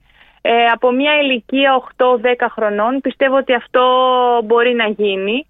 Ε, 0.42 0.64
από 0.72 0.90
μια 0.90 1.12
ηλικία 1.20 1.82
8-10 1.96 2.04
χρονών 2.50 3.00
πιστεύω 3.00 3.36
ότι 3.36 3.54
αυτό 3.54 3.82
μπορεί 4.44 4.74
να 4.74 4.86
γίνει. 4.88 5.46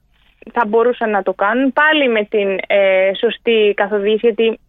Θα 0.53 0.67
μπορούσαν 0.67 1.11
να 1.11 1.23
το 1.23 1.33
κάνουν 1.33 1.73
πάλι 1.73 2.09
με 2.09 2.25
την 2.25 2.59
ε, 2.67 3.11
σωστή 3.21 3.73
καθοδήγηση 3.77 4.27
γιατί 4.27 4.61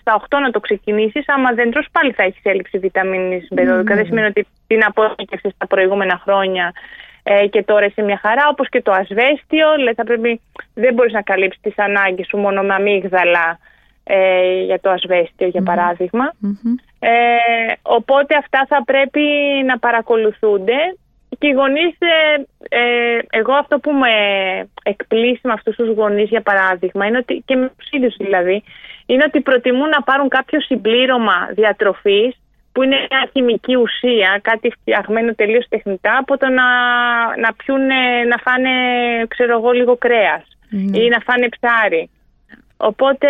στα 0.00 0.20
8 0.28 0.38
να 0.40 0.50
το 0.50 0.60
ξεκινήσεις 0.60 1.28
άμα 1.28 1.52
δεν 1.52 1.70
τρως 1.70 1.86
πάλι 1.92 2.12
θα 2.12 2.22
έχεις 2.22 2.40
έλλειψη 2.42 2.78
βιταμίνης 2.78 3.48
B12. 3.54 3.80
Mm. 3.80 3.84
Δεν 3.84 4.04
σημαίνει 4.04 4.26
ότι 4.26 4.46
την 4.66 4.84
απόδειξη 4.84 5.50
στα 5.54 5.66
προηγούμενα 5.66 6.20
χρόνια 6.22 6.72
ε, 7.22 7.46
και 7.46 7.62
τώρα 7.62 7.84
είσαι 7.84 8.02
μια 8.02 8.18
χαρά 8.22 8.48
όπως 8.50 8.68
και 8.68 8.82
το 8.82 8.92
ασβέστιο. 8.92 9.74
Δηλαδή 9.76 9.94
θα 9.94 10.04
πρέπει, 10.04 10.40
δεν 10.74 10.94
μπορείς 10.94 11.12
να 11.12 11.22
καλύψεις 11.22 11.62
τις 11.62 11.78
ανάγκες 11.78 12.26
σου 12.26 12.36
μόνο 12.36 12.62
με 12.62 12.74
αμύγδαλα 12.74 13.58
ε, 14.10 14.62
για 14.64 14.80
το 14.80 14.90
ασβέστιο 14.90 15.48
για 15.48 15.62
παραδειγμα 15.62 16.32
Ε, 16.98 17.10
οπότε 17.82 18.36
αυτά 18.36 18.66
θα 18.68 18.84
πρέπει 18.84 19.24
να 19.66 19.78
παρακολουθούνται 19.78 20.78
και 21.38 21.46
οι 21.46 21.50
γονείς, 21.50 21.96
ε, 21.98 22.42
ε, 22.68 23.18
εγώ 23.30 23.52
αυτό 23.52 23.78
που 23.78 23.90
με 23.92 24.12
εκπλήσει 24.82 25.40
με 25.42 25.52
αυτούς 25.52 25.76
τους 25.76 25.88
γονείς 25.88 26.28
για 26.28 26.40
παράδειγμα 26.42 27.06
είναι 27.06 27.18
ότι, 27.18 27.42
και 27.44 27.56
με 27.56 27.72
τους 27.78 27.88
ίδιους 27.90 28.14
δηλαδή, 28.16 28.62
είναι 29.06 29.24
ότι 29.26 29.40
προτιμούν 29.40 29.88
να 29.88 30.02
πάρουν 30.02 30.28
κάποιο 30.28 30.60
συμπλήρωμα 30.60 31.48
διατροφής 31.50 32.36
που 32.72 32.82
είναι 32.82 32.96
μια 33.10 33.28
χημική 33.32 33.76
ουσία, 33.76 34.40
κάτι 34.42 34.70
φτιαγμένο 34.70 35.34
τελείως 35.34 35.66
τεχνητά, 35.68 36.16
από 36.18 36.36
το 36.38 36.48
να, 36.48 36.66
να 37.36 37.52
πιούν, 37.56 37.86
να 38.28 38.36
φάνε, 38.44 38.70
ξέρω 39.28 39.52
εγώ, 39.58 39.70
λίγο 39.70 39.96
κρέας 39.96 40.44
ναι. 40.68 40.98
ή 40.98 41.08
να 41.08 41.18
φάνε 41.18 41.48
ψάρι. 41.48 42.10
Οπότε 42.80 43.28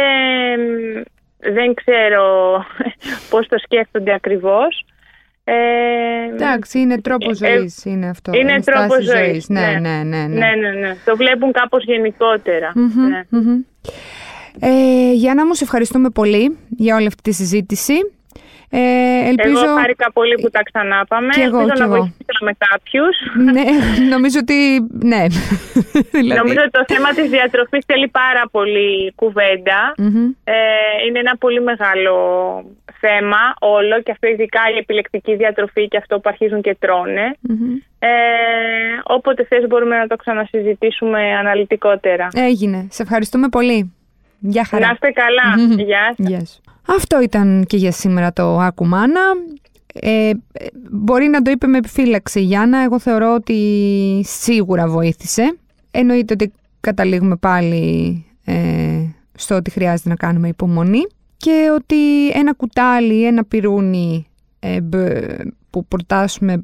δεν 1.39 1.75
ξέρω 1.75 2.65
πώς 3.31 3.47
το 3.49 3.59
σκέφτονται 3.59 4.15
ακριβώς. 4.15 4.85
Ε, 5.45 6.35
Εντάξει, 6.35 6.79
είναι 6.79 7.01
τρόπο 7.01 7.31
ε, 7.31 7.35
ζωής, 7.35 7.85
είναι 7.85 8.09
αυτό. 8.09 8.33
Είναι, 8.35 8.53
είναι 8.53 8.61
τρόπο 8.61 9.01
ζωής, 9.03 9.49
ναι, 9.49 9.61
ναι, 9.61 9.79
ναι, 9.79 10.03
ναι, 10.03 10.27
ναι. 10.27 10.55
ναι, 10.55 10.71
ναι, 10.71 10.97
Το 11.05 11.17
βλέπουν 11.17 11.53
κάπως 11.53 11.85
γενικότερα. 11.85 12.73
ναι. 12.75 13.25
Ε, 14.61 15.13
Γιάννα 15.13 15.47
μου, 15.47 15.55
σε 15.55 15.65
ευχαριστούμε 15.65 16.11
πολύ 16.11 16.59
για 16.69 16.97
όλη 16.97 17.07
αυτή 17.07 17.23
τη 17.23 17.33
συζήτηση. 17.33 17.93
Ε, 18.71 18.81
ελπίζω... 19.29 19.65
Εγώ 19.65 19.75
χάρηκα 19.75 20.13
πολύ 20.13 20.35
που 20.43 20.51
τα 20.51 20.63
ξανάπαμε. 20.63 21.29
Και 21.35 21.43
εγώ, 21.43 21.59
ελπίζω 21.61 21.85
να 21.85 21.89
βοηθήσαμε 21.89 22.53
κάποιους. 22.69 23.17
ναι, 23.53 23.65
νομίζω 24.15 24.39
ότι. 24.43 24.87
Ναι. 24.91 25.23
δηλαδή... 26.17 26.41
Νομίζω 26.41 26.61
ότι 26.61 26.71
το 26.71 26.85
θέμα 26.87 27.09
της 27.09 27.31
διατροφής 27.31 27.85
θέλει 27.87 28.09
πάρα 28.09 28.43
πολύ 28.51 29.15
Ε, 30.45 30.53
είναι 31.07 31.19
ένα 31.19 31.37
πολύ 31.39 31.61
μεγάλο 31.63 32.15
θέμα 33.01 33.55
όλο 33.61 34.03
και 34.03 34.11
αυτό 34.11 34.27
ειδικά 34.29 34.61
η 34.75 34.79
επιλεκτική 34.79 35.35
διατροφή 35.35 35.89
και 35.89 35.97
αυτό 35.97 36.17
που 36.17 36.29
αρχίζουν 36.29 36.61
και 36.61 36.77
τρώνε. 36.79 37.37
Ε, 37.99 38.09
όποτε 39.03 39.45
θες 39.45 39.67
μπορούμε 39.67 39.97
να 39.99 40.07
το 40.07 40.17
ξανασυζητήσουμε 40.17 41.37
αναλυτικότερα. 41.37 42.29
Έγινε. 42.35 42.87
Σε 42.91 43.03
ευχαριστούμε 43.03 43.49
πολύ. 43.49 43.93
Γεια 44.39 44.65
χαρά. 44.65 44.87
Να 44.87 44.93
είστε 44.93 45.11
καλά. 45.11 45.75
Γεια 45.85 46.15
σας. 46.39 46.61
Αυτό 46.89 47.21
ήταν 47.23 47.65
και 47.67 47.77
για 47.77 47.93
σήμερα 47.93 48.33
το 48.33 48.59
Ακουμάνα. 48.59 49.21
Ε, 49.95 50.31
μπορεί 50.91 51.27
να 51.27 51.43
το 51.43 51.51
είπε 51.51 51.67
με 51.67 51.79
επιφύλαξη 51.79 52.41
Γιάννα, 52.41 52.83
εγώ 52.83 52.99
θεωρώ 52.99 53.35
ότι 53.35 54.21
σίγουρα 54.25 54.89
βοήθησε. 54.89 55.57
Εννοείται 55.91 56.33
ότι 56.33 56.53
καταλήγουμε 56.81 57.37
πάλι 57.37 58.25
ε, 58.45 59.05
στο 59.35 59.55
ότι 59.55 59.71
χρειάζεται 59.71 60.09
να 60.09 60.15
κάνουμε 60.15 60.49
υπομονή 60.49 61.07
και 61.37 61.71
ότι 61.75 62.31
ένα 62.31 62.55
κουτάλι, 62.55 63.27
ένα 63.27 63.45
πυρούνι 63.45 64.27
ε, 64.59 64.79
που 65.71 65.87
προτάσουμε 65.87 66.63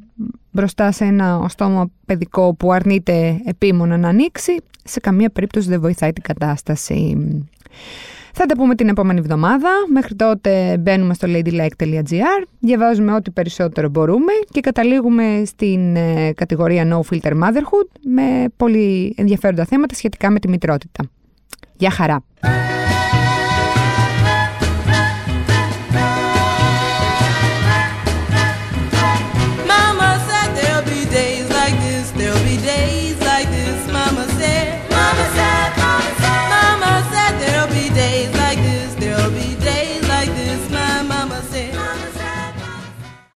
μπροστά 0.50 0.92
σε 0.92 1.04
ένα 1.04 1.38
οστόμα 1.38 1.90
παιδικό 2.06 2.54
που 2.54 2.72
αρνείται 2.72 3.40
επίμονα 3.44 3.96
να 3.96 4.08
ανοίξει, 4.08 4.56
σε 4.84 5.00
καμία 5.00 5.30
περίπτωση 5.30 5.68
δεν 5.68 5.80
βοηθάει 5.80 6.12
την 6.12 6.22
κατάσταση. 6.22 7.16
Θα 8.36 8.46
τα 8.46 8.54
πούμε 8.54 8.74
την 8.74 8.88
επόμενη 8.88 9.18
εβδομάδα. 9.18 9.68
Μέχρι 9.92 10.14
τότε 10.14 10.76
μπαίνουμε 10.78 11.14
στο 11.14 11.28
ladylike.gr, 11.30 12.46
διαβάζουμε 12.58 13.14
ό,τι 13.14 13.30
περισσότερο 13.30 13.88
μπορούμε 13.88 14.32
και 14.50 14.60
καταλήγουμε 14.60 15.42
στην 15.46 15.96
ε, 15.96 16.32
κατηγορία 16.32 16.88
No 16.88 17.14
Filter 17.14 17.32
Motherhood 17.32 17.88
με 18.02 18.44
πολύ 18.56 19.14
ενδιαφέροντα 19.16 19.64
θέματα 19.64 19.94
σχετικά 19.94 20.30
με 20.30 20.38
τη 20.38 20.48
μητρότητα. 20.48 21.04
Γεια 21.76 21.90
χαρά! 21.90 22.24